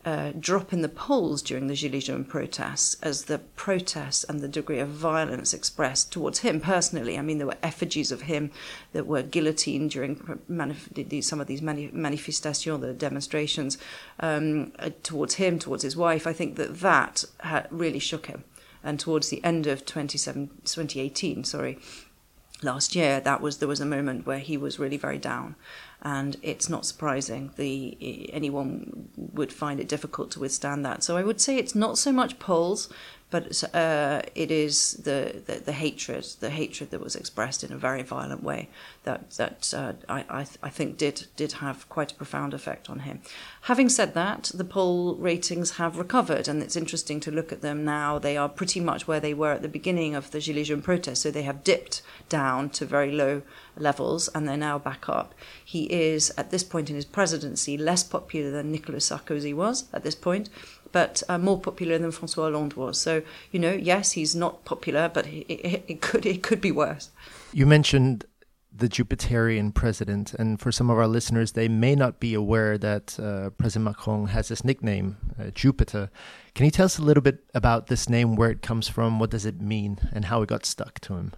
uh, 0.04 0.32
drop 0.38 0.72
in 0.72 0.82
the 0.82 0.88
polls 0.88 1.40
during 1.40 1.66
the 1.66 1.74
Gilets 1.74 2.04
jaunes 2.04 2.28
protests 2.28 2.96
as 3.02 3.24
the 3.24 3.38
protests 3.38 4.22
and 4.24 4.40
the 4.40 4.48
degree 4.48 4.78
of 4.78 4.88
violence 4.88 5.54
expressed 5.54 6.12
towards 6.12 6.40
him 6.40 6.60
personally. 6.60 7.18
I 7.18 7.22
mean, 7.22 7.38
there 7.38 7.46
were 7.46 7.56
effigies 7.62 8.12
of 8.12 8.22
him 8.22 8.50
that 8.92 9.06
were 9.06 9.22
guillotined 9.22 9.92
during 9.92 10.16
manif- 10.50 11.24
some 11.24 11.40
of 11.40 11.46
these 11.46 11.62
mani- 11.62 11.90
manifestations, 11.92 12.80
the 12.82 12.92
demonstrations 12.92 13.78
um, 14.20 14.72
uh, 14.78 14.90
towards 15.02 15.34
him, 15.36 15.58
towards 15.58 15.82
his 15.82 15.96
wife. 15.96 16.26
I 16.26 16.34
think 16.34 16.56
that 16.56 16.80
that 16.80 17.24
really 17.70 17.98
shook 17.98 18.26
him. 18.26 18.44
And 18.82 19.00
towards 19.00 19.30
the 19.30 19.42
end 19.42 19.66
of 19.66 19.86
2018, 19.86 21.44
sorry, 21.44 21.78
last 22.64 22.96
year, 22.96 23.20
that 23.20 23.40
was 23.40 23.58
there 23.58 23.68
was 23.68 23.80
a 23.80 23.86
moment 23.86 24.26
where 24.26 24.38
he 24.38 24.56
was 24.56 24.78
really 24.78 24.96
very 24.96 25.18
down 25.18 25.56
and 26.04 26.36
it's 26.42 26.68
not 26.68 26.84
surprising 26.84 27.50
the 27.56 28.30
anyone 28.32 29.08
would 29.16 29.52
find 29.52 29.80
it 29.80 29.88
difficult 29.88 30.30
to 30.32 30.40
withstand 30.40 30.84
that. 30.84 31.02
So 31.02 31.16
I 31.16 31.22
would 31.22 31.40
say 31.40 31.56
it's 31.56 31.74
not 31.74 31.96
so 31.96 32.12
much 32.12 32.38
polls, 32.38 32.90
but 33.30 33.64
uh, 33.74 34.22
it 34.34 34.50
is 34.50 34.92
the, 35.04 35.42
the, 35.46 35.56
the 35.56 35.72
hatred, 35.72 36.24
the 36.40 36.50
hatred 36.50 36.90
that 36.90 37.00
was 37.00 37.16
expressed 37.16 37.64
in 37.64 37.72
a 37.72 37.76
very 37.76 38.02
violent 38.02 38.42
way 38.42 38.68
that 39.02 39.30
that 39.32 39.74
uh, 39.76 39.92
I 40.08 40.24
I, 40.28 40.46
I, 40.62 40.68
think 40.68 40.96
did 40.96 41.26
did 41.34 41.52
have 41.54 41.88
quite 41.88 42.12
a 42.12 42.14
profound 42.14 42.54
effect 42.54 42.88
on 42.88 43.00
him. 43.00 43.22
Having 43.62 43.88
said 43.88 44.14
that, 44.14 44.50
the 44.54 44.64
poll 44.64 45.16
ratings 45.16 45.72
have 45.72 45.98
recovered, 45.98 46.46
and 46.46 46.62
it's 46.62 46.76
interesting 46.76 47.18
to 47.20 47.30
look 47.30 47.50
at 47.50 47.60
them 47.60 47.84
now. 47.84 48.18
They 48.18 48.36
are 48.36 48.48
pretty 48.48 48.80
much 48.80 49.08
where 49.08 49.20
they 49.20 49.34
were 49.34 49.52
at 49.52 49.62
the 49.62 49.68
beginning 49.68 50.14
of 50.14 50.30
the 50.30 50.38
Gilets 50.38 50.66
jaunes 50.66 50.84
protest, 50.84 51.22
so 51.22 51.30
they 51.30 51.42
have 51.42 51.64
dipped 51.64 52.02
down 52.28 52.70
to 52.70 52.86
very 52.86 53.10
low 53.10 53.42
levels, 53.76 54.28
and 54.28 54.48
they're 54.48 54.56
now 54.56 54.78
back 54.78 55.08
up. 55.08 55.34
He 55.64 55.84
is 55.92 56.32
at 56.36 56.50
this 56.50 56.62
point 56.62 56.88
in 56.88 56.96
his 56.96 57.04
presidency 57.04 57.76
less 57.76 58.04
popular 58.04 58.50
than 58.50 58.70
Nicolas 58.70 59.08
Sarkozy 59.10 59.54
was 59.54 59.84
at 59.92 60.04
this 60.04 60.14
point 60.14 60.48
but 60.94 61.24
uh, 61.28 61.36
more 61.38 61.58
popular 61.58 61.98
than 61.98 62.12
François 62.12 62.44
Hollande 62.44 62.74
was. 62.74 63.00
So, 63.00 63.22
you 63.50 63.58
know, 63.58 63.72
yes, 63.72 64.12
he's 64.12 64.36
not 64.36 64.64
popular, 64.64 65.10
but 65.12 65.26
it, 65.26 65.52
it, 65.52 65.84
it 65.88 66.00
could 66.00 66.24
it 66.24 66.44
could 66.44 66.60
be 66.60 66.70
worse. 66.70 67.10
You 67.52 67.66
mentioned 67.66 68.24
the 68.72 68.88
Jupiterian 68.88 69.74
president, 69.74 70.34
and 70.34 70.60
for 70.60 70.70
some 70.70 70.90
of 70.90 70.96
our 70.96 71.08
listeners, 71.08 71.52
they 71.52 71.66
may 71.68 71.96
not 71.96 72.20
be 72.20 72.32
aware 72.32 72.78
that 72.78 73.18
uh, 73.18 73.50
President 73.50 73.86
Macron 73.86 74.28
has 74.28 74.48
this 74.48 74.64
nickname, 74.64 75.16
uh, 75.38 75.50
Jupiter. 75.50 76.10
Can 76.54 76.64
you 76.64 76.70
tell 76.70 76.86
us 76.86 76.98
a 76.98 77.02
little 77.02 77.22
bit 77.22 77.44
about 77.54 77.88
this 77.88 78.08
name, 78.08 78.36
where 78.36 78.50
it 78.50 78.62
comes 78.62 78.88
from, 78.88 79.18
what 79.18 79.30
does 79.30 79.44
it 79.44 79.60
mean, 79.60 79.98
and 80.12 80.26
how 80.26 80.42
it 80.42 80.48
got 80.48 80.64
stuck 80.64 81.00
to 81.00 81.14
him? 81.14 81.32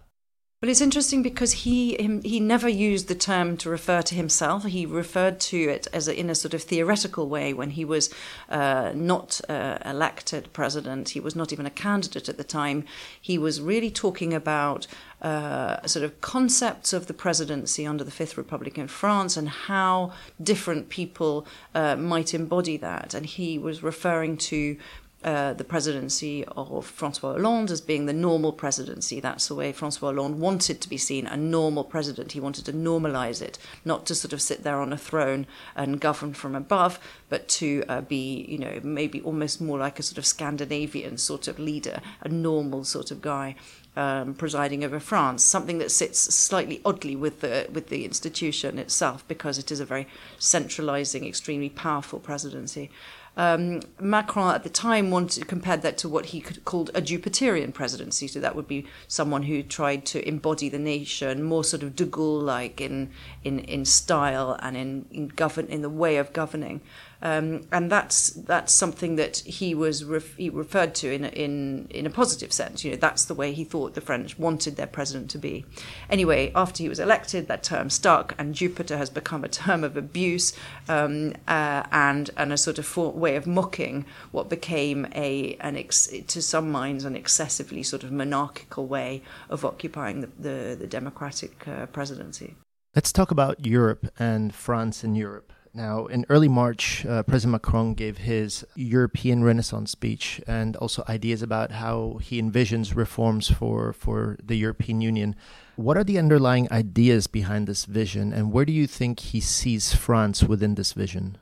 Well, 0.62 0.70
it's 0.70 0.80
interesting 0.80 1.22
because 1.22 1.52
he 1.52 2.02
him, 2.02 2.22
he 2.22 2.40
never 2.40 2.66
used 2.66 3.08
the 3.08 3.14
term 3.14 3.58
to 3.58 3.68
refer 3.68 4.00
to 4.00 4.14
himself. 4.14 4.64
He 4.64 4.86
referred 4.86 5.38
to 5.40 5.58
it 5.58 5.86
as 5.92 6.08
a, 6.08 6.18
in 6.18 6.30
a 6.30 6.34
sort 6.34 6.54
of 6.54 6.62
theoretical 6.62 7.28
way 7.28 7.52
when 7.52 7.68
he 7.68 7.84
was 7.84 8.08
uh, 8.48 8.92
not 8.94 9.38
uh, 9.50 9.76
elected 9.84 10.50
president. 10.54 11.10
He 11.10 11.20
was 11.20 11.36
not 11.36 11.52
even 11.52 11.66
a 11.66 11.70
candidate 11.70 12.30
at 12.30 12.38
the 12.38 12.42
time. 12.42 12.86
He 13.20 13.36
was 13.36 13.60
really 13.60 13.90
talking 13.90 14.32
about 14.32 14.86
uh, 15.20 15.86
sort 15.86 16.06
of 16.06 16.22
concepts 16.22 16.94
of 16.94 17.06
the 17.06 17.14
presidency 17.14 17.86
under 17.86 18.02
the 18.02 18.10
Fifth 18.10 18.38
Republic 18.38 18.78
in 18.78 18.88
France 18.88 19.36
and 19.36 19.50
how 19.50 20.14
different 20.42 20.88
people 20.88 21.46
uh, 21.74 21.96
might 21.96 22.32
embody 22.32 22.78
that. 22.78 23.12
And 23.12 23.26
he 23.26 23.58
was 23.58 23.82
referring 23.82 24.38
to 24.38 24.78
uh, 25.26 25.52
the 25.54 25.64
presidency 25.64 26.44
of 26.44 26.86
Francois 26.86 27.32
Hollande 27.32 27.72
as 27.72 27.80
being 27.80 28.06
the 28.06 28.12
normal 28.12 28.52
presidency. 28.52 29.18
That's 29.18 29.48
the 29.48 29.56
way 29.56 29.72
Francois 29.72 30.12
Hollande 30.12 30.38
wanted 30.38 30.80
to 30.80 30.88
be 30.88 30.96
seen, 30.96 31.26
a 31.26 31.36
normal 31.36 31.82
president. 31.82 32.30
He 32.30 32.38
wanted 32.38 32.64
to 32.66 32.72
normalize 32.72 33.42
it, 33.42 33.58
not 33.84 34.06
to 34.06 34.14
sort 34.14 34.32
of 34.32 34.40
sit 34.40 34.62
there 34.62 34.80
on 34.80 34.92
a 34.92 34.96
throne 34.96 35.48
and 35.74 36.00
govern 36.00 36.32
from 36.32 36.54
above, 36.54 37.00
but 37.28 37.48
to 37.48 37.82
uh, 37.88 38.02
be, 38.02 38.46
you 38.48 38.58
know, 38.58 38.78
maybe 38.84 39.20
almost 39.22 39.60
more 39.60 39.78
like 39.78 39.98
a 39.98 40.04
sort 40.04 40.18
of 40.18 40.24
Scandinavian 40.24 41.18
sort 41.18 41.48
of 41.48 41.58
leader, 41.58 42.00
a 42.20 42.28
normal 42.28 42.84
sort 42.84 43.10
of 43.10 43.20
guy. 43.20 43.56
Um, 43.98 44.34
presiding 44.34 44.84
over 44.84 45.00
France, 45.00 45.42
something 45.42 45.78
that 45.78 45.90
sits 45.90 46.20
slightly 46.20 46.82
oddly 46.84 47.16
with 47.16 47.40
the 47.40 47.66
with 47.72 47.88
the 47.88 48.04
institution 48.04 48.78
itself 48.78 49.26
because 49.26 49.56
it 49.56 49.70
is 49.72 49.80
a 49.80 49.86
very 49.86 50.06
centralizing, 50.38 51.26
extremely 51.26 51.70
powerful 51.70 52.18
presidency. 52.18 52.90
Um, 53.36 53.82
Macron 54.00 54.54
at 54.54 54.62
the 54.62 54.70
time 54.70 55.10
wanted 55.10 55.46
compared 55.46 55.82
that 55.82 55.98
to 55.98 56.08
what 56.08 56.26
he 56.26 56.40
called 56.40 56.90
a 56.94 57.02
Jupiterian 57.02 57.72
presidency. 57.72 58.26
So 58.28 58.40
that 58.40 58.56
would 58.56 58.66
be 58.66 58.86
someone 59.08 59.42
who 59.42 59.62
tried 59.62 60.06
to 60.06 60.26
embody 60.26 60.68
the 60.70 60.78
nation 60.78 61.42
more 61.42 61.62
sort 61.62 61.82
of 61.82 61.94
de 61.94 62.06
Gaulle 62.06 62.42
like 62.42 62.80
in, 62.80 63.10
in, 63.44 63.58
in 63.58 63.84
style 63.84 64.58
and 64.60 64.76
in, 64.76 65.06
in 65.10 65.28
govern 65.28 65.66
in 65.66 65.82
the 65.82 65.90
way 65.90 66.16
of 66.16 66.32
governing. 66.32 66.80
Um, 67.22 67.66
and 67.72 67.90
that's 67.90 68.30
that's 68.30 68.72
something 68.72 69.16
that 69.16 69.38
he 69.38 69.74
was 69.74 70.04
ref- 70.04 70.36
he 70.36 70.50
referred 70.50 70.94
to 70.96 71.12
in 71.12 71.24
a, 71.24 71.28
in 71.28 71.86
in 71.90 72.06
a 72.06 72.10
positive 72.10 72.52
sense. 72.52 72.84
You 72.84 72.90
know, 72.92 72.96
that's 72.96 73.24
the 73.24 73.34
way 73.34 73.52
he 73.52 73.64
thought 73.64 73.94
the 73.94 74.00
French 74.00 74.38
wanted 74.38 74.76
their 74.76 74.86
president 74.86 75.30
to 75.30 75.38
be. 75.38 75.64
Anyway, 76.10 76.52
after 76.54 76.82
he 76.82 76.88
was 76.88 77.00
elected, 77.00 77.48
that 77.48 77.62
term 77.62 77.88
stuck, 77.90 78.34
and 78.38 78.54
Jupiter 78.54 78.98
has 78.98 79.10
become 79.10 79.44
a 79.44 79.48
term 79.48 79.82
of 79.82 79.96
abuse 79.96 80.52
um, 80.88 81.32
uh, 81.48 81.84
and 81.90 82.30
and 82.36 82.52
a 82.52 82.56
sort 82.56 82.78
of 82.78 82.86
for- 82.86 83.12
way 83.12 83.36
of 83.36 83.46
mocking 83.46 84.04
what 84.32 84.48
became 84.48 85.06
a 85.14 85.56
an 85.60 85.76
ex- 85.76 86.12
to 86.26 86.42
some 86.42 86.70
minds 86.70 87.04
an 87.04 87.16
excessively 87.16 87.82
sort 87.82 88.04
of 88.04 88.12
monarchical 88.12 88.86
way 88.86 89.22
of 89.48 89.64
occupying 89.64 90.20
the 90.20 90.28
the, 90.38 90.76
the 90.78 90.86
democratic 90.86 91.66
uh, 91.66 91.86
presidency. 91.86 92.56
Let's 92.94 93.12
talk 93.12 93.30
about 93.30 93.66
Europe 93.66 94.08
and 94.18 94.54
France 94.54 95.04
in 95.04 95.14
Europe. 95.14 95.52
Now, 95.76 96.06
in 96.06 96.24
early 96.30 96.48
March, 96.48 97.04
uh, 97.04 97.22
President 97.22 97.52
Macron 97.52 97.92
gave 97.92 98.16
his 98.16 98.64
European 98.76 99.44
Renaissance 99.44 99.90
speech 99.90 100.40
and 100.46 100.74
also 100.76 101.04
ideas 101.06 101.42
about 101.42 101.70
how 101.70 102.18
he 102.22 102.40
envisions 102.40 102.96
reforms 102.96 103.50
for, 103.50 103.92
for 103.92 104.38
the 104.42 104.56
European 104.56 105.02
Union. 105.02 105.36
What 105.76 105.98
are 105.98 106.04
the 106.04 106.18
underlying 106.18 106.66
ideas 106.72 107.26
behind 107.26 107.66
this 107.66 107.84
vision, 107.84 108.32
and 108.32 108.52
where 108.52 108.64
do 108.64 108.72
you 108.72 108.86
think 108.86 109.20
he 109.20 109.40
sees 109.40 109.94
France 109.94 110.42
within 110.42 110.76
this 110.76 110.94
vision? 110.94 111.36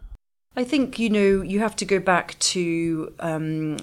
I 0.56 0.64
think, 0.64 0.98
you 0.98 1.10
know, 1.10 1.42
you 1.42 1.60
have 1.60 1.76
to 1.76 1.84
go 1.84 2.00
back 2.00 2.36
to 2.40 3.14
um, 3.20 3.76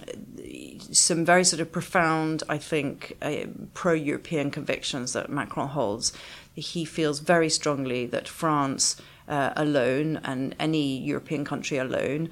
some 0.91 1.23
very 1.23 1.45
sort 1.45 1.61
of 1.61 1.71
profound, 1.71 2.43
I 2.49 2.57
think, 2.57 3.15
uh, 3.21 3.45
pro 3.73 3.93
European 3.93 4.51
convictions 4.51 5.13
that 5.13 5.29
Macron 5.29 5.69
holds. 5.69 6.11
He 6.55 6.83
feels 6.83 7.19
very 7.19 7.49
strongly 7.49 8.05
that 8.07 8.27
France 8.27 8.97
uh, 9.31 9.53
alone 9.55 10.19
and 10.23 10.53
any 10.59 10.97
European 10.97 11.43
country 11.45 11.77
alone 11.77 12.29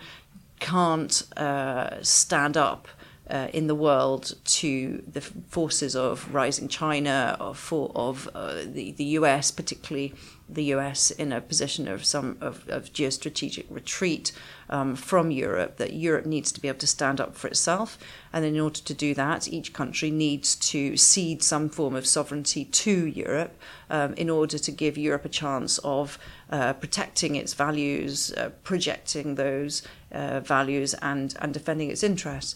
can't 0.59 1.23
uh, 1.38 2.03
stand 2.03 2.57
up 2.57 2.88
uh, 3.29 3.47
in 3.53 3.67
the 3.67 3.75
world 3.75 4.35
to 4.43 5.03
the 5.11 5.21
forces 5.21 5.95
of 5.95 6.33
rising 6.33 6.67
China, 6.67 7.37
of, 7.39 7.71
of 7.71 8.27
uh, 8.33 8.61
the, 8.65 8.91
the 8.93 9.03
US, 9.03 9.51
particularly 9.51 10.13
the 10.51 10.63
US 10.75 11.11
in 11.11 11.31
a 11.31 11.39
position 11.39 11.87
of 11.87 12.03
some 12.03 12.37
of, 12.41 12.67
of 12.69 12.91
geostrategic 12.91 13.65
retreat 13.69 14.31
um, 14.69 14.95
from 14.95 15.29
Europe, 15.29 15.77
that 15.77 15.93
Europe 15.93 16.25
needs 16.25 16.51
to 16.51 16.59
be 16.59 16.67
able 16.67 16.79
to 16.79 16.87
stand 16.87 17.21
up 17.21 17.35
for 17.35 17.47
itself. 17.47 17.99
And 18.33 18.43
in 18.43 18.59
order 18.59 18.79
to 18.79 18.93
do 18.93 19.13
that, 19.13 19.47
each 19.47 19.73
country 19.73 20.09
needs 20.09 20.55
to 20.55 20.97
cede 20.97 21.43
some 21.43 21.69
form 21.69 21.95
of 21.95 22.07
sovereignty 22.07 22.65
to 22.65 23.05
Europe 23.05 23.59
um, 23.91 24.13
in 24.13 24.29
order 24.29 24.57
to 24.57 24.71
give 24.71 24.97
Europe 24.97 25.25
a 25.25 25.29
chance 25.29 25.77
of 25.79 26.17
uh, 26.49 26.73
protecting 26.73 27.35
its 27.35 27.53
values, 27.53 28.33
uh, 28.33 28.49
projecting 28.63 29.35
those 29.35 29.83
uh, 30.11 30.39
values, 30.39 30.95
and, 30.95 31.35
and 31.39 31.53
defending 31.53 31.91
its 31.91 32.03
interests 32.03 32.55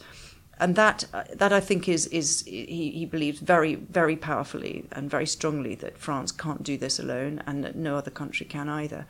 and 0.59 0.75
that 0.75 1.05
that 1.33 1.51
I 1.51 1.59
think 1.59 1.89
is 1.89 2.07
is 2.07 2.43
he, 2.45 2.91
he 2.91 3.05
believes 3.05 3.39
very 3.39 3.75
very 3.75 4.15
powerfully 4.15 4.85
and 4.91 5.09
very 5.09 5.25
strongly 5.25 5.75
that 5.75 5.97
France 5.97 6.31
can't 6.31 6.63
do 6.63 6.77
this 6.77 6.99
alone 6.99 7.41
and 7.47 7.63
that 7.63 7.75
no 7.75 7.97
other 7.97 8.11
country 8.11 8.45
can 8.45 8.69
either. 8.69 9.05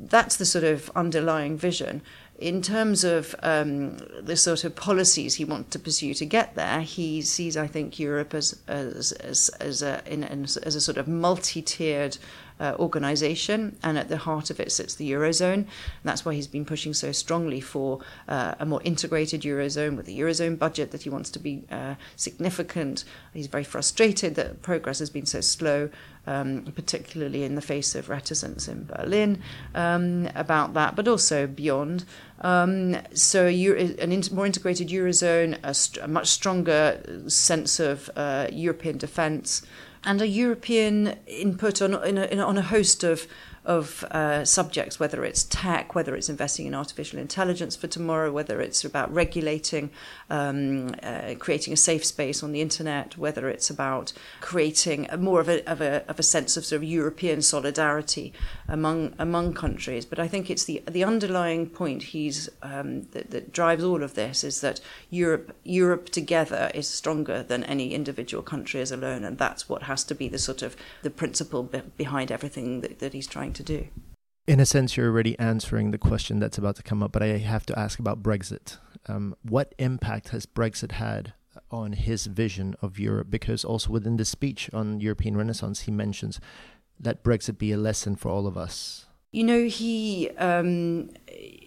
That's 0.00 0.36
the 0.36 0.46
sort 0.46 0.64
of 0.64 0.90
underlying 0.94 1.56
vision. 1.56 2.02
In 2.38 2.62
terms 2.62 3.02
of 3.02 3.34
um, 3.42 3.96
the 4.22 4.36
sort 4.36 4.62
of 4.62 4.76
policies 4.76 5.34
he 5.34 5.44
wants 5.44 5.70
to 5.70 5.78
pursue 5.80 6.14
to 6.14 6.24
get 6.24 6.54
there, 6.54 6.82
he 6.82 7.20
sees, 7.20 7.56
I 7.56 7.66
think, 7.66 7.98
Europe 7.98 8.32
as 8.32 8.60
as 8.68 9.10
as, 9.12 9.48
as 9.60 9.82
a 9.82 10.02
in, 10.06 10.22
as 10.22 10.56
a 10.56 10.80
sort 10.80 10.98
of 10.98 11.08
multi-tiered 11.08 12.16
uh, 12.60 12.74
organization, 12.78 13.76
and 13.82 13.98
at 13.98 14.08
the 14.08 14.18
heart 14.18 14.50
of 14.50 14.60
it 14.60 14.72
sits 14.72 14.94
the 14.94 15.10
Eurozone. 15.12 15.52
And 15.52 15.66
that's 16.04 16.24
why 16.24 16.34
he's 16.34 16.46
been 16.46 16.64
pushing 16.64 16.94
so 16.94 17.12
strongly 17.12 17.60
for 17.60 18.00
uh, 18.28 18.54
a 18.58 18.66
more 18.66 18.82
integrated 18.84 19.42
Eurozone 19.42 19.96
with 19.96 20.06
the 20.06 20.18
Eurozone 20.18 20.58
budget 20.58 20.90
that 20.90 21.02
he 21.02 21.10
wants 21.10 21.30
to 21.30 21.38
be 21.38 21.64
uh, 21.70 21.94
significant. 22.16 23.04
He's 23.32 23.46
very 23.46 23.64
frustrated 23.64 24.34
that 24.36 24.62
progress 24.62 24.98
has 24.98 25.10
been 25.10 25.26
so 25.26 25.40
slow. 25.40 25.90
Um, 26.26 26.64
particularly 26.74 27.42
in 27.42 27.54
the 27.54 27.62
face 27.62 27.94
of 27.94 28.10
reticence 28.10 28.68
in 28.68 28.84
Berlin 28.84 29.40
um, 29.74 30.28
about 30.34 30.74
that, 30.74 30.94
but 30.94 31.08
also 31.08 31.46
beyond. 31.46 32.04
Um, 32.42 32.98
so, 33.14 33.46
an 33.46 34.12
in- 34.12 34.22
more 34.32 34.44
integrated 34.44 34.88
eurozone, 34.88 35.58
a, 35.62 35.72
st- 35.72 36.04
a, 36.04 36.08
much 36.08 36.28
stronger 36.28 37.00
sense 37.28 37.80
of 37.80 38.10
uh, 38.14 38.48
European 38.52 38.98
defence, 38.98 39.62
and 40.04 40.20
a 40.20 40.26
European 40.26 41.16
input 41.26 41.82
on, 41.82 41.94
in 42.04 42.18
a, 42.18 42.24
in 42.26 42.38
a, 42.38 42.44
on 42.44 42.58
a 42.58 42.62
host 42.62 43.04
of 43.04 43.26
of 43.68 44.02
uh, 44.04 44.46
subjects, 44.46 44.98
whether 44.98 45.24
it's 45.24 45.44
tech, 45.44 45.94
whether 45.94 46.16
it's 46.16 46.30
investing 46.30 46.66
in 46.66 46.74
artificial 46.74 47.18
intelligence 47.18 47.76
for 47.76 47.86
tomorrow, 47.86 48.32
whether 48.32 48.62
it's 48.62 48.82
about 48.82 49.12
regulating, 49.12 49.90
um, 50.30 50.94
uh, 51.02 51.34
creating 51.38 51.74
a 51.74 51.76
safe 51.76 52.02
space 52.02 52.42
on 52.42 52.52
the 52.52 52.62
internet, 52.62 53.18
whether 53.18 53.46
it's 53.46 53.68
about 53.68 54.14
creating 54.40 55.06
more 55.18 55.38
of 55.38 55.50
a, 55.50 55.62
of 55.70 55.82
a, 55.82 56.02
of 56.08 56.18
a 56.18 56.22
sense 56.22 56.56
of 56.56 56.64
sort 56.64 56.78
of 56.78 56.88
European 56.88 57.42
solidarity 57.42 58.32
among 58.66 59.12
among 59.18 59.52
countries. 59.52 60.06
But 60.06 60.18
I 60.18 60.28
think 60.28 60.48
it's 60.48 60.64
the 60.64 60.82
the 60.88 61.04
underlying 61.04 61.68
point 61.68 62.04
he's 62.04 62.48
um, 62.62 63.02
that, 63.12 63.30
that 63.32 63.52
drives 63.52 63.84
all 63.84 64.02
of 64.02 64.14
this 64.14 64.44
is 64.44 64.62
that 64.62 64.80
Europe 65.10 65.54
Europe 65.64 66.08
together 66.08 66.70
is 66.74 66.88
stronger 66.88 67.42
than 67.42 67.64
any 67.64 67.92
individual 67.92 68.42
country 68.42 68.80
as 68.80 68.90
alone, 68.90 69.24
and 69.24 69.36
that's 69.36 69.68
what 69.68 69.82
has 69.82 70.04
to 70.04 70.14
be 70.14 70.26
the 70.26 70.38
sort 70.38 70.62
of 70.62 70.74
the 71.02 71.10
principle 71.10 71.64
be- 71.64 71.82
behind 71.98 72.32
everything 72.32 72.80
that, 72.80 72.98
that 73.00 73.12
he's 73.12 73.26
trying 73.26 73.52
to 73.52 73.57
to 73.58 73.62
do. 73.62 73.88
In 74.46 74.60
a 74.60 74.66
sense, 74.66 74.96
you're 74.96 75.10
already 75.10 75.38
answering 75.38 75.90
the 75.90 75.98
question 75.98 76.38
that's 76.38 76.56
about 76.56 76.76
to 76.76 76.82
come 76.82 77.02
up, 77.02 77.12
but 77.12 77.22
I 77.22 77.36
have 77.36 77.66
to 77.66 77.78
ask 77.78 77.98
about 77.98 78.22
Brexit. 78.22 78.78
Um, 79.06 79.34
what 79.42 79.74
impact 79.78 80.30
has 80.30 80.46
Brexit 80.46 80.92
had 80.92 81.34
on 81.70 81.92
his 81.92 82.26
vision 82.26 82.74
of 82.80 82.98
Europe? 82.98 83.28
Because 83.30 83.64
also 83.64 83.90
within 83.90 84.16
the 84.16 84.24
speech 84.24 84.70
on 84.72 85.00
European 85.00 85.36
Renaissance, 85.36 85.80
he 85.80 85.90
mentions 85.90 86.40
let 87.02 87.22
Brexit 87.22 87.58
be 87.58 87.72
a 87.72 87.76
lesson 87.76 88.16
for 88.16 88.30
all 88.30 88.46
of 88.46 88.56
us. 88.56 89.06
You 89.30 89.44
know, 89.44 89.64
he 89.66 90.30
um, 90.38 91.10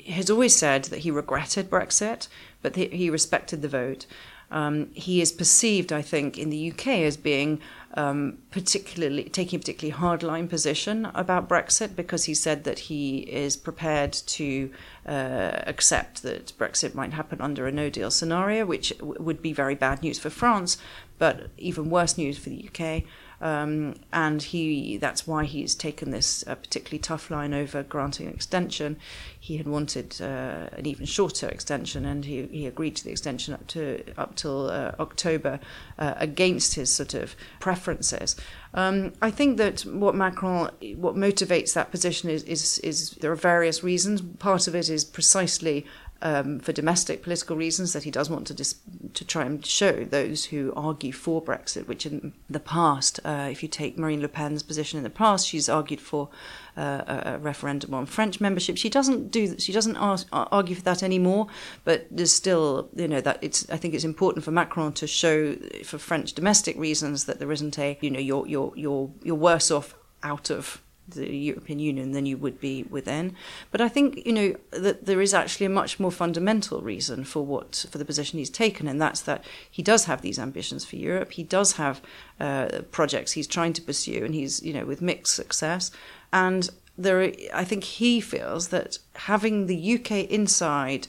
has 0.08 0.30
always 0.32 0.56
said 0.56 0.86
that 0.86 1.00
he 1.00 1.12
regretted 1.12 1.70
Brexit, 1.70 2.28
but 2.64 2.76
he 2.76 3.10
respected 3.10 3.62
the 3.62 3.70
vote. 3.70 4.08
Um, 4.50 4.90
he 4.94 5.22
is 5.22 5.32
perceived, 5.32 5.94
I 5.94 6.02
think, 6.02 6.38
in 6.38 6.50
the 6.50 6.72
UK 6.72 6.88
as 6.88 7.16
being 7.16 7.62
um, 7.96 8.38
particularly 8.52 9.26
taking 9.26 9.58
a 9.58 9.60
particularly 9.60 10.00
hardline 10.00 10.50
position 10.50 11.06
about 11.14 11.50
Brexit 11.50 11.96
because 11.96 12.26
he 12.26 12.34
said 12.34 12.64
that 12.64 12.80
he 12.80 13.20
is 13.20 13.58
prepared 13.58 14.14
to 14.14 14.72
uh, 15.06 15.62
accept 15.68 16.24
that 16.24 16.54
Brexit 16.58 16.94
might 16.94 17.14
happen 17.14 17.42
under 17.42 17.68
a 17.68 17.72
no 17.72 17.90
deal 17.90 18.12
scenario, 18.12 18.66
which 18.66 18.98
w- 19.00 19.22
would 19.22 19.42
be 19.42 19.54
very 19.54 19.76
bad 19.76 20.02
news 20.02 20.20
for 20.20 20.30
France, 20.30 20.78
but 21.18 21.50
even 21.58 21.90
worse 21.90 22.18
news 22.18 22.38
for 22.38 22.50
the 22.50 22.70
UK. 22.70 23.04
Um, 23.42 23.96
and 24.14 24.42
he 24.42 24.98
that's 24.98 25.26
why 25.26 25.46
he's 25.46 25.74
taken 25.74 26.12
this 26.12 26.44
uh, 26.48 26.56
particularly 26.56 27.00
tough 27.00 27.32
line 27.32 27.54
over 27.54 27.82
granting 27.82 28.28
an 28.28 28.34
extension. 28.34 28.98
He 29.40 29.58
had 29.58 29.68
wanted 29.68 30.22
uh, 30.22 30.70
an 30.74 30.86
even 30.86 31.08
shorter 31.08 31.50
extension, 31.50 32.06
and 32.06 32.24
he, 32.26 32.46
he 32.48 32.68
agreed 32.68 32.96
to 32.98 33.04
the 33.04 33.10
extension 33.10 33.56
up 33.56 33.66
to 33.68 34.04
up 34.16 34.36
till 34.36 34.70
uh, 34.70 34.92
October 35.00 35.60
uh, 35.98 36.14
against 36.18 36.76
his 36.76 36.94
sort 36.94 37.16
of 37.16 37.36
preferences. 37.60 38.36
Um, 38.74 39.14
I 39.22 39.32
think 39.32 39.58
that 39.58 39.82
what 39.82 40.16
Macron, 40.16 40.70
what 40.96 41.16
motivates 41.16 41.74
that 41.74 41.92
position 41.92 42.30
is, 42.30 42.44
is, 42.44 42.80
is 42.80 43.12
there 43.22 43.32
are 43.32 43.36
various 43.36 43.84
reasons. 43.84 44.22
Part 44.22 44.68
of 44.68 44.76
it 44.76 44.88
is 44.88 45.04
precisely 45.04 45.86
um, 46.22 46.60
for 46.60 46.72
domestic 46.72 47.24
political 47.24 47.56
reasons 47.56 47.94
that 47.94 48.04
he 48.04 48.12
does 48.12 48.30
want 48.30 48.48
to 48.48 48.54
dis- 48.54 48.76
to 49.14 49.26
try 49.26 49.44
and 49.44 49.66
show 49.66 50.04
those 50.04 50.46
who 50.46 50.72
argue 50.76 51.12
for 51.12 51.42
Brexit, 51.42 51.88
which 51.88 52.06
in 52.06 52.34
the 52.50 52.60
past, 52.60 53.20
uh, 53.26 53.48
if 53.50 53.64
you 53.64 53.70
take 53.70 53.98
Marine 53.98 54.22
Le 54.22 54.28
Pen's 54.28 54.64
position 54.64 54.98
in 54.98 55.04
the 55.04 55.10
past, 55.10 55.48
she's 55.48 55.68
argued 55.68 56.02
for 56.02 56.30
uh, 56.78 57.22
a, 57.26 57.38
referendum 57.40 57.94
on 57.94 58.06
French 58.06 58.40
membership. 58.40 58.78
She 58.78 58.90
doesn't 58.90 59.32
do 59.32 59.58
she 59.60 59.72
doesn't 59.72 59.98
ask, 59.98 60.28
argue 60.32 60.76
for 60.76 60.84
that 60.84 61.04
anymore, 61.04 61.48
but 61.84 62.08
there's 62.12 62.32
still 62.32 62.90
you 62.96 63.08
know 63.08 63.22
that 63.22 63.40
it's 63.42 63.70
I 63.70 63.78
think 63.78 63.94
it's 63.94 64.04
important 64.04 64.46
for 64.46 64.52
Macron 64.52 64.94
to 64.94 65.08
show 65.08 65.56
for 65.84 65.98
French 65.98 66.34
domestic 66.34 66.78
reasons 66.78 67.26
that 67.26 67.40
there 67.40 67.52
isn't 67.52 67.78
a 67.80 67.98
you 68.02 68.12
know 68.12 68.20
you're 68.20 68.48
you're 68.48 68.74
you're 68.76 69.12
you're 69.24 69.36
worse 69.36 69.72
off 69.72 69.96
out 70.24 70.50
of 70.50 70.82
the 71.12 71.36
European 71.36 71.80
Union 71.80 72.12
than 72.12 72.26
you 72.26 72.38
would 72.38 72.60
be 72.60 72.84
within. 72.84 73.36
But 73.72 73.82
I 73.82 73.90
think 73.90 74.26
you 74.26 74.34
know 74.34 74.56
that 74.72 75.06
there 75.06 75.22
is 75.22 75.34
actually 75.34 75.66
a 75.66 75.70
much 75.70 76.00
more 76.00 76.12
fundamental 76.12 76.82
reason 76.82 77.24
for 77.24 77.46
what 77.46 77.86
for 77.90 77.98
the 77.98 78.06
position 78.06 78.40
he's 78.40 78.50
taken, 78.50 78.88
and 78.88 79.02
that's 79.02 79.22
that 79.22 79.44
he 79.70 79.82
does 79.82 80.06
have 80.06 80.22
these 80.22 80.40
ambitions 80.40 80.86
for 80.86 80.96
Europe. 80.96 81.32
He 81.34 81.44
does 81.44 81.74
have 81.74 82.02
uh, 82.40 82.82
projects 82.92 83.34
he's 83.34 83.48
trying 83.48 83.74
to 83.74 83.82
pursue, 83.82 84.24
and 84.26 84.34
he's 84.34 84.62
you 84.64 84.74
know 84.74 84.86
with 84.86 85.02
mixed 85.02 85.36
success. 85.36 85.92
And 86.34 86.70
there, 86.98 87.32
I 87.54 87.64
think 87.64 87.84
he 87.84 88.22
feels 88.22 88.70
that 88.70 89.00
having 89.16 89.68
the 89.68 89.96
UK 89.96 90.30
inside 90.30 91.08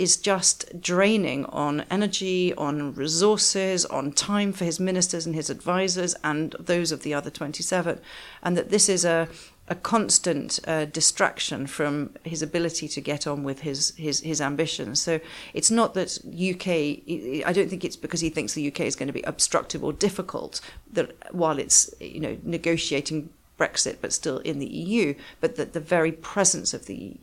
is 0.00 0.16
just 0.16 0.80
draining 0.80 1.44
on 1.44 1.84
energy, 1.90 2.54
on 2.54 2.94
resources, 2.94 3.84
on 3.84 4.10
time 4.10 4.50
for 4.50 4.64
his 4.64 4.80
ministers 4.80 5.26
and 5.26 5.34
his 5.34 5.50
advisors 5.50 6.16
and 6.24 6.56
those 6.58 6.90
of 6.90 7.02
the 7.02 7.12
other 7.12 7.28
27. 7.28 8.00
And 8.42 8.56
that 8.56 8.70
this 8.70 8.88
is 8.88 9.04
a, 9.04 9.28
a 9.68 9.74
constant 9.74 10.58
uh, 10.66 10.86
distraction 10.86 11.66
from 11.66 12.14
his 12.24 12.40
ability 12.40 12.88
to 12.88 13.00
get 13.02 13.26
on 13.26 13.44
with 13.44 13.60
his, 13.60 13.92
his, 13.98 14.20
his 14.20 14.40
ambitions. 14.40 15.02
So 15.02 15.20
it's 15.52 15.70
not 15.70 15.92
that 15.92 16.18
UK, 16.24 17.46
I 17.46 17.52
don't 17.52 17.68
think 17.68 17.84
it's 17.84 17.96
because 17.96 18.22
he 18.22 18.30
thinks 18.30 18.54
the 18.54 18.68
UK 18.68 18.80
is 18.80 18.96
going 18.96 19.08
to 19.08 19.12
be 19.12 19.22
obstructive 19.22 19.84
or 19.84 19.92
difficult 19.92 20.62
that 20.94 21.14
while 21.30 21.58
it's, 21.58 21.92
you 22.00 22.20
know, 22.20 22.38
negotiating 22.42 23.28
Brexit, 23.60 23.98
but 24.00 24.12
still 24.12 24.38
in 24.38 24.58
the 24.58 24.66
EU, 24.66 25.14
but 25.40 25.56
that 25.56 25.74
the 25.74 25.80
very 25.80 26.12
presence 26.12 26.72
of 26.72 26.86
the 26.86 27.16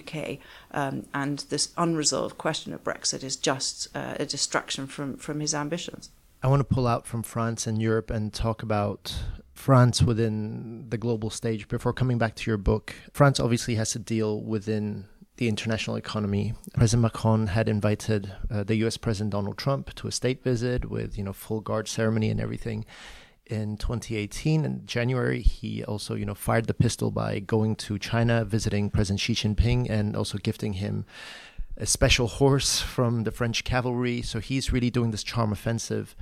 UK 0.00 0.38
um, 0.72 1.06
and 1.12 1.40
this 1.50 1.72
unresolved 1.76 2.38
question 2.38 2.72
of 2.72 2.82
Brexit 2.82 3.22
is 3.22 3.36
just 3.36 3.88
uh, 3.94 4.14
a 4.18 4.24
distraction 4.24 4.86
from, 4.86 5.16
from 5.16 5.40
his 5.40 5.54
ambitions. 5.54 6.10
I 6.42 6.48
want 6.48 6.60
to 6.60 6.74
pull 6.74 6.88
out 6.88 7.06
from 7.06 7.22
France 7.22 7.66
and 7.66 7.80
Europe 7.80 8.10
and 8.10 8.32
talk 8.32 8.62
about 8.62 9.14
France 9.54 10.02
within 10.02 10.86
the 10.88 10.98
global 10.98 11.30
stage 11.30 11.68
before 11.68 11.92
coming 11.92 12.18
back 12.18 12.34
to 12.36 12.50
your 12.50 12.56
book. 12.56 12.94
France 13.12 13.38
obviously 13.38 13.76
has 13.76 13.92
to 13.92 13.98
deal 13.98 14.40
within 14.40 15.04
the 15.36 15.48
international 15.48 15.96
economy. 15.96 16.54
President 16.74 17.02
Macron 17.02 17.48
had 17.48 17.68
invited 17.68 18.32
uh, 18.50 18.64
the 18.64 18.76
US 18.86 18.96
President 18.96 19.30
Donald 19.30 19.58
Trump 19.58 19.94
to 19.94 20.08
a 20.08 20.12
state 20.12 20.42
visit 20.42 20.90
with, 20.90 21.16
you 21.16 21.24
know, 21.24 21.32
full 21.32 21.60
guard 21.60 21.86
ceremony 21.86 22.30
and 22.30 22.40
everything 22.40 22.84
in 23.52 23.76
2018 23.76 24.64
in 24.64 24.86
January, 24.86 25.42
he 25.42 25.84
also, 25.84 26.14
you 26.14 26.24
know, 26.24 26.34
fired 26.34 26.66
the 26.66 26.74
pistol 26.74 27.10
by 27.10 27.38
going 27.38 27.76
to 27.76 27.98
China, 27.98 28.44
visiting 28.44 28.88
President 28.88 29.20
Xi 29.20 29.34
Jinping, 29.34 29.90
and 29.90 30.16
also 30.16 30.38
gifting 30.38 30.74
him 30.74 31.04
a 31.76 31.86
special 31.86 32.26
horse 32.26 32.80
from 32.80 33.24
the 33.24 33.30
French 33.30 33.62
cavalry. 33.64 34.22
So 34.22 34.40
he's 34.40 34.72
really 34.72 34.90
doing 34.90 35.10
this 35.10 35.22
charm 35.22 35.52
offensive. 35.52 36.16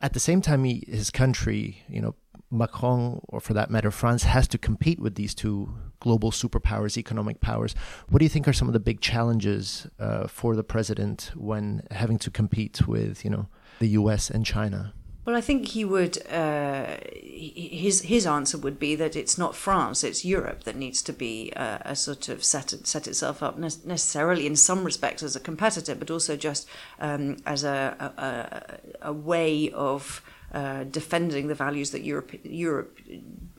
At 0.00 0.12
the 0.12 0.20
same 0.20 0.42
time, 0.42 0.64
he, 0.64 0.84
his 0.86 1.10
country, 1.10 1.82
you 1.88 2.02
know, 2.02 2.14
Macron, 2.50 3.20
or 3.28 3.40
for 3.40 3.54
that 3.54 3.70
matter, 3.70 3.90
France, 3.90 4.24
has 4.24 4.46
to 4.48 4.58
compete 4.58 5.00
with 5.00 5.14
these 5.14 5.34
two 5.34 5.74
global 6.00 6.30
superpowers, 6.30 6.98
economic 6.98 7.40
powers. 7.40 7.74
What 8.08 8.18
do 8.18 8.24
you 8.24 8.28
think 8.28 8.46
are 8.46 8.52
some 8.52 8.68
of 8.68 8.74
the 8.74 8.80
big 8.80 9.00
challenges 9.00 9.86
uh, 9.98 10.26
for 10.28 10.54
the 10.54 10.62
president 10.62 11.32
when 11.34 11.82
having 11.90 12.18
to 12.18 12.30
compete 12.30 12.86
with, 12.86 13.24
you 13.24 13.30
know, 13.30 13.48
the 13.78 13.88
U.S. 13.88 14.30
and 14.30 14.44
China? 14.44 14.92
Well, 15.26 15.34
I 15.34 15.40
think 15.40 15.66
he 15.66 15.84
would. 15.84 16.24
Uh, 16.30 16.98
his 17.04 18.02
his 18.02 18.26
answer 18.26 18.56
would 18.56 18.78
be 18.78 18.94
that 18.94 19.16
it's 19.16 19.36
not 19.36 19.56
France, 19.56 20.04
it's 20.04 20.24
Europe 20.24 20.62
that 20.62 20.76
needs 20.76 21.02
to 21.02 21.12
be 21.12 21.52
uh, 21.56 21.78
a 21.80 21.96
sort 21.96 22.28
of 22.28 22.44
set 22.44 22.72
set 22.84 23.08
itself 23.08 23.42
up 23.42 23.58
necessarily 23.58 24.46
in 24.46 24.54
some 24.54 24.84
respects 24.84 25.24
as 25.24 25.34
a 25.34 25.40
competitor, 25.40 25.96
but 25.96 26.12
also 26.12 26.36
just 26.36 26.68
um, 27.00 27.38
as 27.44 27.64
a, 27.64 28.78
a, 29.02 29.08
a 29.08 29.12
way 29.12 29.68
of 29.72 30.22
uh, 30.54 30.84
defending 30.84 31.48
the 31.48 31.56
values 31.56 31.90
that 31.90 32.04
Europe 32.04 32.30
Europe 32.44 32.96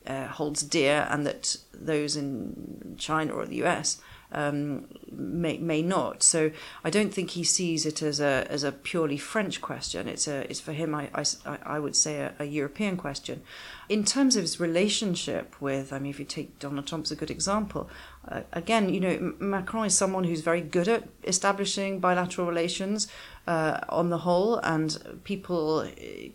uh, 0.08 0.28
holds 0.28 0.64
dear, 0.64 1.06
and 1.12 1.26
that 1.26 1.58
those 1.74 2.16
in 2.16 2.96
China 2.98 3.34
or 3.34 3.46
the 3.46 3.62
US 3.66 4.02
um, 4.32 4.88
may 5.12 5.58
may 5.58 5.82
not. 5.82 6.22
So 6.22 6.52
I 6.84 6.90
don't 6.90 7.14
think 7.14 7.32
he 7.32 7.44
sees 7.44 7.86
it 7.86 8.02
as 8.02 8.20
a 8.20 8.46
as 8.50 8.64
a 8.64 8.72
purely 8.72 9.18
French 9.18 9.62
question. 9.62 10.08
It's 10.08 10.28
a 10.28 10.50
it's 10.50 10.60
for 10.60 10.74
him. 10.74 10.94
I 10.94 11.10
I, 11.14 11.58
I 11.64 11.80
would 11.80 11.96
say 11.96 12.20
a, 12.20 12.34
a 12.40 12.46
European 12.46 12.98
question. 12.98 13.42
In 13.90 14.04
terms 14.04 14.36
of 14.36 14.42
his 14.42 14.60
relationship 14.60 15.56
with, 15.62 15.94
I 15.94 16.00
mean, 16.00 16.10
if 16.10 16.20
you 16.20 16.26
take 16.26 16.60
Donald 16.60 16.88
Trump's 16.88 17.12
a 17.12 17.16
good 17.16 17.32
example. 17.32 17.90
Uh, 18.28 18.42
again, 18.52 18.90
you 18.94 19.00
know, 19.00 19.34
Macron 19.40 19.86
is 19.86 19.98
someone 19.98 20.26
who's 20.26 20.42
very 20.42 20.60
good 20.60 20.90
at 20.90 21.08
establishing 21.24 22.02
bilateral 22.02 22.46
relations 22.46 23.08
uh, 23.48 23.80
on 23.88 24.10
the 24.10 24.18
whole, 24.18 24.58
and 24.58 25.22
people 25.24 25.80
uh, 25.80 25.88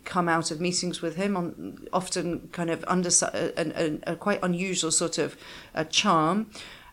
come 0.03 0.27
out 0.27 0.49
of 0.49 0.59
meetings 0.59 1.03
with 1.03 1.15
him 1.15 1.37
on 1.37 1.87
often 1.93 2.49
kind 2.51 2.71
of 2.71 2.83
under 2.87 3.09
a, 3.21 3.53
a, 3.55 4.13
a 4.13 4.15
quite 4.15 4.39
unusual 4.41 4.89
sort 4.89 5.19
of 5.19 5.37
charm. 5.91 6.47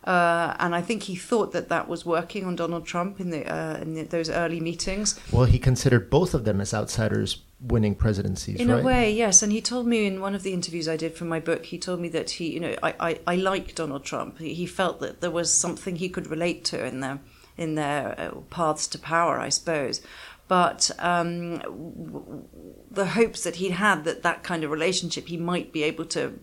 Uh, 0.04 0.54
and 0.58 0.74
I 0.74 0.80
think 0.80 1.04
he 1.04 1.14
thought 1.14 1.52
that 1.52 1.68
that 1.68 1.86
was 1.86 2.06
working 2.06 2.46
on 2.46 2.56
Donald 2.56 2.86
Trump 2.86 3.20
in 3.20 3.30
the 3.30 3.46
uh, 3.52 3.76
in 3.82 3.94
the, 3.94 4.02
those 4.04 4.30
early 4.30 4.58
meetings. 4.58 5.20
Well, 5.30 5.44
he 5.44 5.58
considered 5.58 6.08
both 6.08 6.32
of 6.32 6.44
them 6.44 6.60
as 6.60 6.72
outsiders 6.72 7.42
winning 7.60 7.94
presidencies. 7.94 8.58
In 8.58 8.70
right? 8.70 8.80
a 8.80 8.82
way, 8.82 9.12
yes. 9.12 9.42
And 9.42 9.52
he 9.52 9.60
told 9.60 9.86
me 9.86 10.06
in 10.06 10.20
one 10.20 10.34
of 10.34 10.42
the 10.42 10.54
interviews 10.54 10.88
I 10.88 10.96
did 10.96 11.14
for 11.14 11.26
my 11.26 11.38
book, 11.38 11.66
he 11.66 11.78
told 11.78 12.00
me 12.00 12.08
that 12.08 12.30
he, 12.30 12.50
you 12.50 12.60
know, 12.60 12.74
I, 12.82 12.94
I, 12.98 13.20
I 13.26 13.36
like 13.36 13.74
Donald 13.74 14.04
Trump. 14.04 14.38
He, 14.38 14.66
felt 14.66 15.00
that 15.00 15.20
there 15.20 15.30
was 15.30 15.52
something 15.52 15.96
he 15.96 16.08
could 16.08 16.28
relate 16.28 16.64
to 16.66 16.84
in 16.84 17.00
their 17.00 17.18
in 17.58 17.74
their 17.74 18.18
uh, 18.18 18.40
paths 18.48 18.86
to 18.88 18.98
power, 18.98 19.38
I 19.38 19.50
suppose. 19.50 20.00
But 20.48 20.90
um, 20.98 21.60
the 22.90 23.06
hopes 23.06 23.44
that 23.44 23.56
he'd 23.56 23.72
had 23.72 24.04
that 24.04 24.22
that 24.22 24.42
kind 24.42 24.64
of 24.64 24.70
relationship, 24.70 25.28
he 25.28 25.36
might 25.36 25.72
be 25.72 25.82
able 25.82 26.06
to 26.06 26.38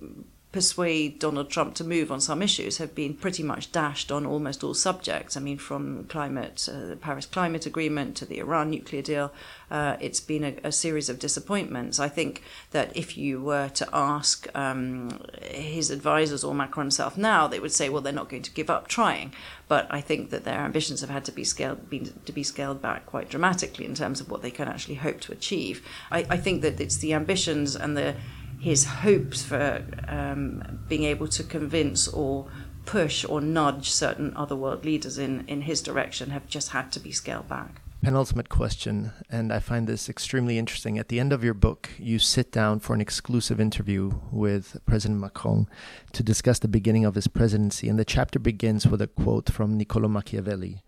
persuade 0.57 1.19
Donald 1.19 1.51
Trump 1.51 1.75
to 1.75 1.83
move 1.83 2.11
on 2.11 2.19
some 2.19 2.41
issues 2.41 2.79
have 2.79 2.95
been 2.95 3.13
pretty 3.13 3.43
much 3.43 3.71
dashed 3.71 4.11
on 4.11 4.25
almost 4.25 4.63
all 4.63 4.73
subjects. 4.73 5.37
I 5.37 5.39
mean, 5.39 5.59
from 5.59 6.05
climate, 6.05 6.67
uh, 6.67 6.87
the 6.87 6.95
Paris 6.95 7.27
Climate 7.27 7.67
Agreement 7.67 8.17
to 8.17 8.25
the 8.25 8.39
Iran 8.39 8.71
nuclear 8.71 9.03
deal, 9.03 9.31
uh, 9.69 9.97
it's 9.99 10.19
been 10.19 10.43
a, 10.43 10.55
a, 10.63 10.71
series 10.71 11.09
of 11.09 11.19
disappointments. 11.19 11.99
I 11.99 12.09
think 12.09 12.41
that 12.71 12.97
if 12.97 13.19
you 13.19 13.39
were 13.39 13.69
to 13.69 13.87
ask 13.93 14.47
um, 14.55 15.21
his 15.43 15.91
advisors 15.91 16.43
or 16.43 16.55
Macron 16.55 16.85
himself 16.87 17.19
now, 17.19 17.45
they 17.45 17.59
would 17.59 17.71
say, 17.71 17.87
well, 17.87 18.01
they're 18.01 18.11
not 18.11 18.29
going 18.29 18.41
to 18.41 18.51
give 18.51 18.71
up 18.71 18.87
trying. 18.87 19.33
But 19.67 19.85
I 19.91 20.01
think 20.01 20.31
that 20.31 20.43
their 20.43 20.61
ambitions 20.61 21.01
have 21.01 21.11
had 21.11 21.23
to 21.25 21.31
be 21.31 21.43
scaled, 21.43 21.87
been, 21.87 22.11
to 22.25 22.31
be 22.31 22.41
scaled 22.41 22.81
back 22.81 23.05
quite 23.05 23.29
dramatically 23.29 23.85
in 23.85 23.93
terms 23.93 24.21
of 24.21 24.31
what 24.31 24.41
they 24.41 24.49
can 24.49 24.67
actually 24.67 24.95
hope 24.95 25.19
to 25.21 25.31
achieve. 25.31 25.85
I, 26.09 26.25
I 26.31 26.37
think 26.37 26.63
that 26.63 26.81
it's 26.81 26.97
the 26.97 27.13
ambitions 27.13 27.75
and 27.75 27.95
the 27.95 28.15
his 28.59 28.85
hopes 28.85 29.43
for 29.43 29.83
um, 30.07 30.79
being 30.87 31.03
able 31.03 31.27
to 31.27 31.43
convince 31.43 32.07
or 32.07 32.47
push 32.85 33.25
or 33.25 33.41
nudge 33.41 33.91
certain 33.91 34.35
other 34.35 34.55
world 34.55 34.85
leaders 34.85 35.17
in, 35.17 35.45
in 35.47 35.61
his 35.61 35.81
direction 35.81 36.29
have 36.29 36.47
just 36.47 36.69
had 36.69 36.91
to 36.93 36.99
be 36.99 37.11
scaled 37.11 37.47
back. 37.47 37.81
Penultimate 38.01 38.47
question, 38.47 39.11
and 39.29 39.51
I 39.51 39.59
find 39.59 39.87
this 39.87 40.07
extremely 40.07 40.57
interesting. 40.57 40.97
At 40.99 41.09
the 41.09 41.19
end 41.19 41.33
of 41.33 41.43
your 41.43 41.55
book, 41.55 41.89
you 41.97 42.19
sit 42.19 42.51
down 42.51 42.79
for 42.79 42.93
an 42.93 43.01
exclusive 43.01 43.59
interview 43.59 44.11
with 44.31 44.77
President 44.85 45.19
Macron 45.19 45.67
to 46.13 46.23
discuss 46.23 46.59
the 46.59 46.67
beginning 46.67 47.05
of 47.05 47.15
his 47.15 47.27
presidency. 47.27 47.89
And 47.89 47.97
the 47.97 48.05
chapter 48.05 48.37
begins 48.37 48.87
with 48.87 49.01
a 49.01 49.07
quote 49.07 49.49
from 49.49 49.77
Niccolo 49.77 50.07
Machiavelli 50.07 50.83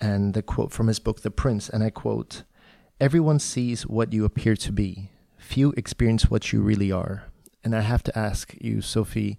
and 0.00 0.32
the 0.32 0.42
quote 0.42 0.72
from 0.72 0.86
his 0.86 0.98
book, 0.98 1.20
The 1.20 1.30
Prince. 1.30 1.68
And 1.68 1.84
I 1.84 1.90
quote 1.90 2.44
Everyone 2.98 3.38
sees 3.38 3.86
what 3.86 4.12
you 4.12 4.24
appear 4.24 4.56
to 4.56 4.72
be 4.72 5.10
few 5.48 5.72
experience 5.78 6.30
what 6.30 6.52
you 6.52 6.60
really 6.60 6.92
are. 6.92 7.24
And 7.64 7.74
I 7.74 7.80
have 7.80 8.02
to 8.04 8.18
ask 8.18 8.54
you, 8.60 8.82
Sophie, 8.82 9.38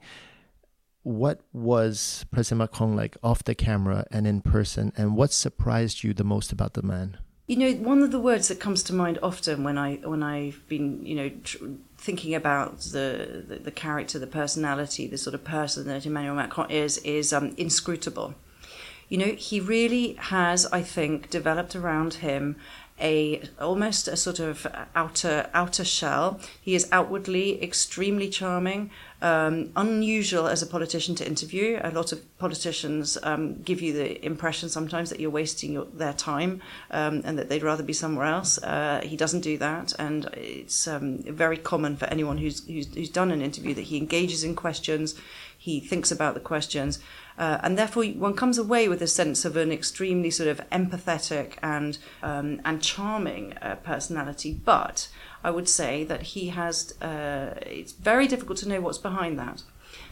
what 1.04 1.42
was 1.54 2.26
President 2.32 2.60
Macron 2.60 2.96
like 2.96 3.16
off 3.24 3.44
the 3.44 3.56
camera 3.56 4.06
and 4.12 4.26
in 4.28 4.42
person, 4.42 4.92
and 4.98 5.16
what 5.16 5.32
surprised 5.32 6.04
you 6.04 6.14
the 6.14 6.24
most 6.24 6.52
about 6.52 6.74
the 6.74 6.82
man? 6.82 7.18
You 7.48 7.58
know, 7.58 7.72
one 7.74 8.02
of 8.04 8.12
the 8.12 8.20
words 8.20 8.48
that 8.48 8.60
comes 8.60 8.84
to 8.84 8.94
mind 8.94 9.18
often 9.24 9.64
when 9.64 9.78
I 9.78 9.96
when 9.98 10.22
I've 10.22 10.62
been, 10.68 11.06
you 11.06 11.16
know, 11.16 11.30
tr- 11.44 11.66
thinking 11.98 12.36
about 12.36 12.80
the, 12.80 13.44
the, 13.48 13.56
the 13.68 13.72
character, 13.72 14.20
the 14.20 14.28
personality, 14.28 15.08
the 15.08 15.18
sort 15.18 15.34
of 15.36 15.44
person 15.44 15.88
that 15.88 16.06
Emmanuel 16.06 16.36
Macron 16.36 16.70
is, 16.70 16.98
is 17.00 17.34
um, 17.34 17.54
inscrutable. 17.58 18.36
You 19.10 19.18
know, 19.18 19.34
he 19.50 19.60
really 19.60 20.14
has, 20.14 20.68
I 20.68 20.84
think, 20.84 21.30
developed 21.30 21.76
around 21.76 22.16
him 22.16 22.56
a 23.02 23.42
almost 23.60 24.08
a 24.08 24.18
sort 24.18 24.40
of 24.40 24.68
outer 24.96 25.50
outer 25.54 25.84
shell. 25.84 26.40
He 26.62 26.76
is 26.76 26.88
outwardly 26.92 27.62
extremely 27.64 28.30
charming, 28.30 28.92
um, 29.22 29.72
unusual 29.76 30.48
as 30.48 30.62
a 30.62 30.68
politician 30.68 31.16
to 31.16 31.28
interview. 31.28 31.80
A 31.84 31.92
lot 31.92 32.12
of 32.12 32.38
politicians 32.38 33.18
um, 33.24 33.62
give 33.62 33.82
you 33.82 33.94
the 33.94 34.24
impression 34.26 34.70
sometimes 34.70 35.10
that 35.10 35.20
you're 35.20 35.30
wasting 35.30 35.74
your, 35.74 35.86
their 35.86 36.14
time 36.14 36.62
um, 36.92 37.22
and 37.26 37.38
that 37.38 37.50
they'd 37.50 37.64
rather 37.64 37.84
be 37.84 37.94
somewhere 37.94 38.26
else. 38.26 38.58
Uh, 38.64 39.02
he 39.04 39.16
doesn't 39.16 39.42
do 39.42 39.58
that, 39.58 39.94
and 40.00 40.26
it's 40.34 40.88
um, 40.88 41.20
very 41.24 41.58
common 41.58 41.96
for 41.96 42.06
anyone 42.06 42.38
who's, 42.38 42.66
who's 42.68 42.94
who's 42.94 43.10
done 43.10 43.32
an 43.32 43.42
interview 43.42 43.74
that 43.74 43.84
he 43.84 43.98
engages 43.98 44.44
in 44.44 44.56
questions. 44.56 45.16
He 45.58 45.82
thinks 45.82 46.10
about 46.10 46.36
the 46.36 46.40
questions. 46.40 47.00
Uh, 47.40 47.58
and 47.64 47.78
therefore, 47.78 48.04
one 48.04 48.34
comes 48.34 48.58
away 48.58 48.90
with 48.90 49.02
a 49.02 49.08
sense 49.08 49.46
of 49.46 49.56
an 49.56 49.72
extremely 49.72 50.30
sort 50.30 50.50
of 50.50 50.60
empathetic 50.72 51.54
and 51.64 51.98
um, 52.22 52.60
and 52.66 52.82
charming 52.82 53.54
uh, 53.62 53.76
personality. 53.76 54.52
But 54.52 55.08
I 55.42 55.50
would 55.50 55.70
say 55.70 56.04
that 56.04 56.22
he 56.34 56.50
has. 56.50 56.76
Uh, 57.02 57.56
it's 57.62 57.94
very 57.94 58.28
difficult 58.28 58.58
to 58.60 58.68
know 58.68 58.82
what's 58.82 58.98
behind 58.98 59.40
that, 59.40 59.64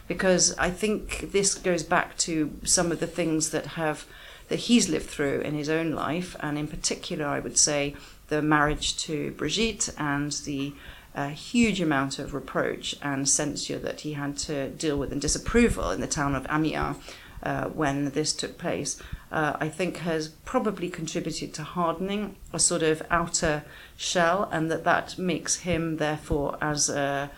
because 0.06 0.56
I 0.56 0.70
think 0.70 1.32
this 1.32 1.54
goes 1.54 1.82
back 1.82 2.16
to 2.18 2.32
some 2.64 2.90
of 2.90 2.98
the 2.98 3.06
things 3.18 3.50
that 3.50 3.66
have 3.66 4.06
that 4.48 4.60
he's 4.60 4.88
lived 4.88 5.10
through 5.10 5.40
in 5.40 5.54
his 5.54 5.68
own 5.68 5.90
life, 5.92 6.34
and 6.40 6.56
in 6.56 6.66
particular, 6.66 7.26
I 7.26 7.40
would 7.40 7.58
say 7.58 7.94
the 8.28 8.40
marriage 8.40 8.96
to 9.04 9.32
Brigitte 9.32 9.90
and 9.98 10.32
the 10.32 10.72
a 11.14 11.30
huge 11.30 11.80
amount 11.80 12.18
of 12.18 12.34
reproach 12.34 12.96
and 13.02 13.28
censure 13.28 13.78
that 13.78 14.00
he 14.02 14.12
had 14.12 14.36
to 14.38 14.68
deal 14.70 14.96
with 14.96 15.12
and 15.12 15.20
disapproval 15.20 15.90
in 15.90 16.00
the 16.00 16.06
town 16.06 16.34
of 16.34 16.46
Amiens 16.46 16.96
uh, 17.42 17.66
when 17.68 18.10
this 18.10 18.32
took 18.32 18.58
place, 18.58 19.00
uh, 19.30 19.56
I 19.60 19.68
think 19.68 19.98
has 19.98 20.28
probably 20.28 20.88
contributed 20.88 21.54
to 21.54 21.62
hardening 21.62 22.36
a 22.52 22.58
sort 22.58 22.82
of 22.82 23.02
outer 23.10 23.64
shell, 23.96 24.48
and 24.50 24.70
that 24.70 24.84
that 24.84 25.18
makes 25.18 25.60
him, 25.60 25.98
therefore, 25.98 26.58
as 26.60 26.88
a 26.88 27.30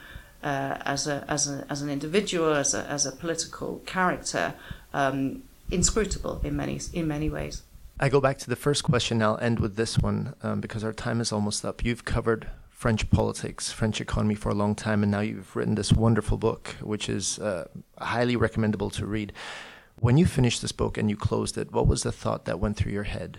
uh, 0.43 0.79
as 0.87 1.07
a 1.07 1.25
as 1.29 1.49
a 1.49 1.67
as 1.69 1.83
an 1.83 1.91
individual, 1.91 2.55
as 2.55 2.75
a 2.75 2.85
as 2.87 3.07
a 3.07 3.13
political 3.13 3.83
character, 3.87 4.55
um, 4.95 5.43
inscrutable 5.71 6.41
in 6.43 6.57
many 6.57 6.81
in 6.93 7.07
many 7.07 7.29
ways. 7.29 7.63
I 8.03 8.09
go 8.09 8.21
back 8.21 8.39
to 8.39 8.49
the 8.49 8.57
first 8.57 8.83
question. 8.83 9.23
I'll 9.23 9.39
end 9.39 9.61
with 9.61 9.77
this 9.77 9.99
one 9.99 10.35
um, 10.43 10.63
because 10.63 10.83
our 10.83 10.95
time 10.95 11.21
is 11.21 11.33
almost 11.33 11.65
up. 11.65 11.85
You've 11.85 12.07
covered 12.07 12.49
French 12.81 13.11
politics, 13.11 13.71
French 13.71 14.01
economy 14.01 14.35
for 14.35 14.49
a 14.49 14.55
long 14.55 14.75
time, 14.75 15.03
and 15.03 15.13
now 15.13 15.21
you've 15.21 15.55
written 15.55 15.75
this 15.75 15.93
wonderful 15.93 16.39
book, 16.39 16.69
which 16.81 17.11
is 17.11 17.39
uh, 17.39 17.69
highly 17.99 18.37
recommendable 18.37 18.89
to 18.89 19.05
read. 19.05 19.35
When 19.97 20.17
you 20.17 20.25
finished 20.25 20.63
this 20.63 20.73
book 20.73 20.97
and 20.97 21.11
you 21.11 21.15
closed 21.15 21.59
it, 21.59 21.73
what 21.73 21.87
was 21.87 22.05
the 22.05 22.11
thought 22.11 22.47
that 22.47 22.59
went 22.59 22.79
through 22.79 22.93
your 22.93 23.03
head? 23.03 23.37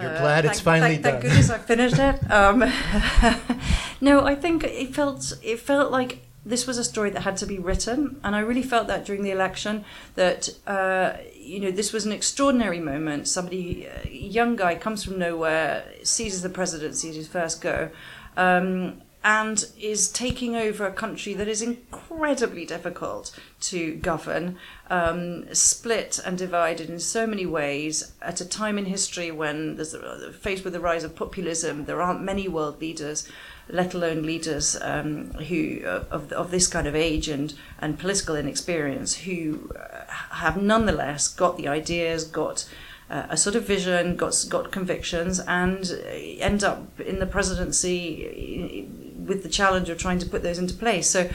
You're 0.00 0.14
uh, 0.14 0.20
glad 0.20 0.42
thank, 0.42 0.52
it's 0.52 0.60
finally 0.60 0.98
thank, 0.98 1.02
done. 1.02 1.12
Thank 1.14 1.22
goodness 1.24 1.50
I 1.50 1.58
finished 1.72 1.98
it. 1.98 2.30
Um, 2.30 2.60
no, 4.00 4.24
I 4.24 4.36
think 4.36 4.62
it 4.62 4.94
felt 4.94 5.32
it 5.42 5.58
felt 5.58 5.90
like 5.90 6.20
this 6.46 6.68
was 6.68 6.78
a 6.78 6.84
story 6.84 7.10
that 7.10 7.22
had 7.22 7.36
to 7.38 7.46
be 7.46 7.58
written, 7.58 8.20
and 8.22 8.36
I 8.36 8.38
really 8.38 8.62
felt 8.62 8.86
that 8.86 9.04
during 9.04 9.24
the 9.24 9.32
election 9.32 9.84
that 10.14 10.48
uh, 10.68 11.14
you 11.34 11.58
know 11.58 11.72
this 11.72 11.92
was 11.92 12.06
an 12.06 12.12
extraordinary 12.12 12.78
moment. 12.78 13.26
Somebody, 13.26 13.88
a 14.04 14.08
young 14.08 14.54
guy, 14.54 14.76
comes 14.76 15.02
from 15.02 15.18
nowhere, 15.18 15.84
seizes 16.04 16.42
the 16.42 16.50
presidency 16.50 17.08
at 17.08 17.16
his 17.16 17.26
first 17.26 17.60
go, 17.60 17.90
um, 18.36 19.02
and 19.22 19.66
is 19.78 20.10
taking 20.10 20.56
over 20.56 20.86
a 20.86 20.92
country 20.92 21.34
that 21.34 21.46
is 21.46 21.60
incredibly 21.60 22.64
difficult 22.64 23.38
to 23.60 23.96
govern, 23.96 24.56
um, 24.88 25.52
split 25.54 26.18
and 26.24 26.38
divided 26.38 26.88
in 26.88 26.98
so 26.98 27.26
many 27.26 27.44
ways 27.44 28.12
at 28.22 28.40
a 28.40 28.48
time 28.48 28.78
in 28.78 28.86
history 28.86 29.30
when 29.30 29.76
there's 29.76 29.94
faced 30.40 30.64
with 30.64 30.72
the 30.72 30.80
rise 30.80 31.04
of 31.04 31.14
populism, 31.14 31.84
there 31.84 32.00
aren't 32.00 32.22
many 32.22 32.48
world 32.48 32.80
leaders, 32.80 33.28
let 33.68 33.92
alone 33.92 34.22
leaders 34.22 34.76
um, 34.80 35.32
who 35.34 35.80
uh, 35.84 36.04
of, 36.10 36.32
of 36.32 36.50
this 36.50 36.66
kind 36.66 36.86
of 36.86 36.96
age 36.96 37.28
and, 37.28 37.52
and 37.78 37.98
political 37.98 38.34
inexperience 38.36 39.14
who 39.16 39.70
uh, 39.76 40.10
have 40.30 40.60
nonetheless 40.60 41.28
got 41.28 41.58
the 41.58 41.68
ideas, 41.68 42.24
got 42.24 42.66
a 43.10 43.36
sort 43.36 43.56
of 43.56 43.66
vision, 43.66 44.16
got 44.16 44.44
got 44.48 44.70
convictions, 44.70 45.40
and 45.40 45.90
end 46.38 46.62
up 46.64 47.00
in 47.00 47.18
the 47.18 47.26
presidency 47.26 48.88
with 49.26 49.42
the 49.42 49.48
challenge 49.48 49.88
of 49.88 49.98
trying 49.98 50.18
to 50.18 50.26
put 50.26 50.42
those 50.42 50.58
into 50.58 50.74
place. 50.74 51.08
So. 51.08 51.28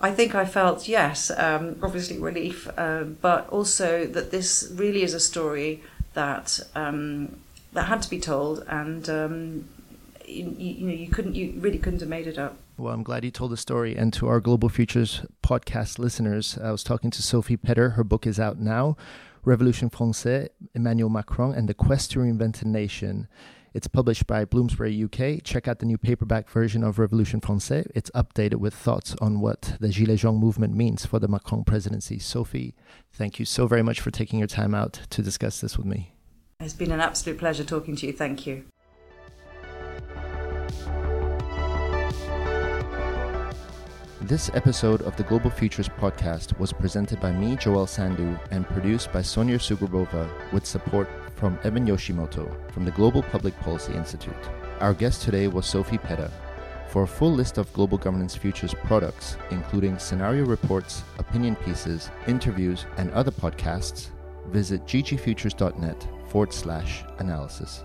I 0.00 0.10
think 0.10 0.34
I 0.34 0.44
felt 0.44 0.86
yes, 0.86 1.30
um, 1.30 1.76
obviously 1.82 2.18
relief, 2.18 2.68
uh, 2.76 3.04
but 3.04 3.48
also 3.48 4.06
that 4.06 4.32
this 4.32 4.70
really 4.74 5.02
is 5.02 5.14
a 5.14 5.20
story 5.20 5.82
that 6.14 6.60
um, 6.74 7.36
that 7.72 7.84
had 7.84 8.02
to 8.02 8.10
be 8.10 8.18
told, 8.18 8.64
and 8.68 9.08
um, 9.08 9.68
you, 10.26 10.54
you, 10.58 10.86
know 10.86 10.92
you 10.92 11.08
couldn't, 11.08 11.34
you 11.34 11.54
really 11.58 11.78
couldn't 11.78 12.00
have 12.00 12.08
made 12.08 12.26
it 12.26 12.38
up. 12.38 12.56
Well, 12.76 12.92
I'm 12.92 13.02
glad 13.02 13.24
you 13.24 13.30
told 13.30 13.52
the 13.52 13.56
story. 13.56 13.94
And 13.96 14.12
to 14.14 14.26
our 14.26 14.40
Global 14.40 14.68
Futures 14.68 15.22
podcast 15.42 15.98
listeners, 15.98 16.58
I 16.58 16.72
was 16.72 16.82
talking 16.82 17.10
to 17.12 17.22
Sophie 17.22 17.56
Pedder. 17.56 17.90
Her 17.90 18.02
book 18.02 18.26
is 18.26 18.40
out 18.40 18.58
now, 18.58 18.96
Revolution 19.44 19.90
Française, 19.90 20.48
Emmanuel 20.74 21.10
Macron 21.10 21.54
and 21.54 21.68
the 21.68 21.74
Quest 21.74 22.12
to 22.12 22.20
Reinvent 22.20 22.62
a 22.62 22.68
Nation. 22.68 23.28
It's 23.74 23.88
published 23.88 24.26
by 24.26 24.44
Bloomsbury 24.44 25.04
UK. 25.04 25.42
Check 25.42 25.68
out 25.68 25.80
the 25.80 25.86
new 25.86 25.98
paperback 25.98 26.48
version 26.48 26.82
of 26.82 26.98
Revolution 26.98 27.40
Française. 27.40 27.90
It's 27.94 28.10
updated 28.12 28.56
with 28.56 28.72
thoughts 28.72 29.14
on 29.20 29.40
what 29.40 29.76
the 29.80 29.88
Gilets 29.88 30.18
Jaunes 30.20 30.40
movement 30.40 30.74
means 30.74 31.04
for 31.04 31.18
the 31.18 31.28
Macron 31.28 31.64
presidency. 31.64 32.18
Sophie, 32.18 32.74
thank 33.12 33.38
you 33.38 33.44
so 33.44 33.66
very 33.66 33.82
much 33.82 34.00
for 34.00 34.10
taking 34.10 34.38
your 34.38 34.48
time 34.48 34.74
out 34.74 35.00
to 35.10 35.22
discuss 35.22 35.60
this 35.60 35.76
with 35.76 35.86
me. 35.86 36.12
It's 36.60 36.72
been 36.72 36.92
an 36.92 37.00
absolute 37.00 37.38
pleasure 37.38 37.64
talking 37.64 37.96
to 37.96 38.06
you. 38.06 38.12
Thank 38.12 38.46
you. 38.46 38.64
This 44.26 44.50
episode 44.54 45.02
of 45.02 45.14
the 45.16 45.22
Global 45.22 45.50
Futures 45.50 45.86
podcast 45.86 46.58
was 46.58 46.72
presented 46.72 47.20
by 47.20 47.30
me, 47.30 47.56
Joel 47.56 47.86
Sandu, 47.86 48.38
and 48.50 48.66
produced 48.66 49.12
by 49.12 49.20
Sonia 49.20 49.58
Sugrabova 49.58 50.30
with 50.50 50.64
support 50.64 51.10
from 51.36 51.58
Evan 51.62 51.86
Yoshimoto 51.86 52.48
from 52.72 52.86
the 52.86 52.90
Global 52.92 53.22
Public 53.22 53.54
Policy 53.60 53.92
Institute. 53.92 54.48
Our 54.80 54.94
guest 54.94 55.20
today 55.20 55.46
was 55.46 55.66
Sophie 55.66 55.98
Pedder. 55.98 56.30
For 56.88 57.02
a 57.02 57.06
full 57.06 57.32
list 57.32 57.58
of 57.58 57.70
Global 57.74 57.98
Governance 57.98 58.34
Futures 58.34 58.72
products, 58.72 59.36
including 59.50 59.98
scenario 59.98 60.46
reports, 60.46 61.02
opinion 61.18 61.54
pieces, 61.56 62.10
interviews, 62.26 62.86
and 62.96 63.10
other 63.10 63.30
podcasts, 63.30 64.06
visit 64.46 64.86
ggfutures.net 64.86 66.08
forward 66.30 66.54
slash 66.54 67.04
analysis. 67.18 67.84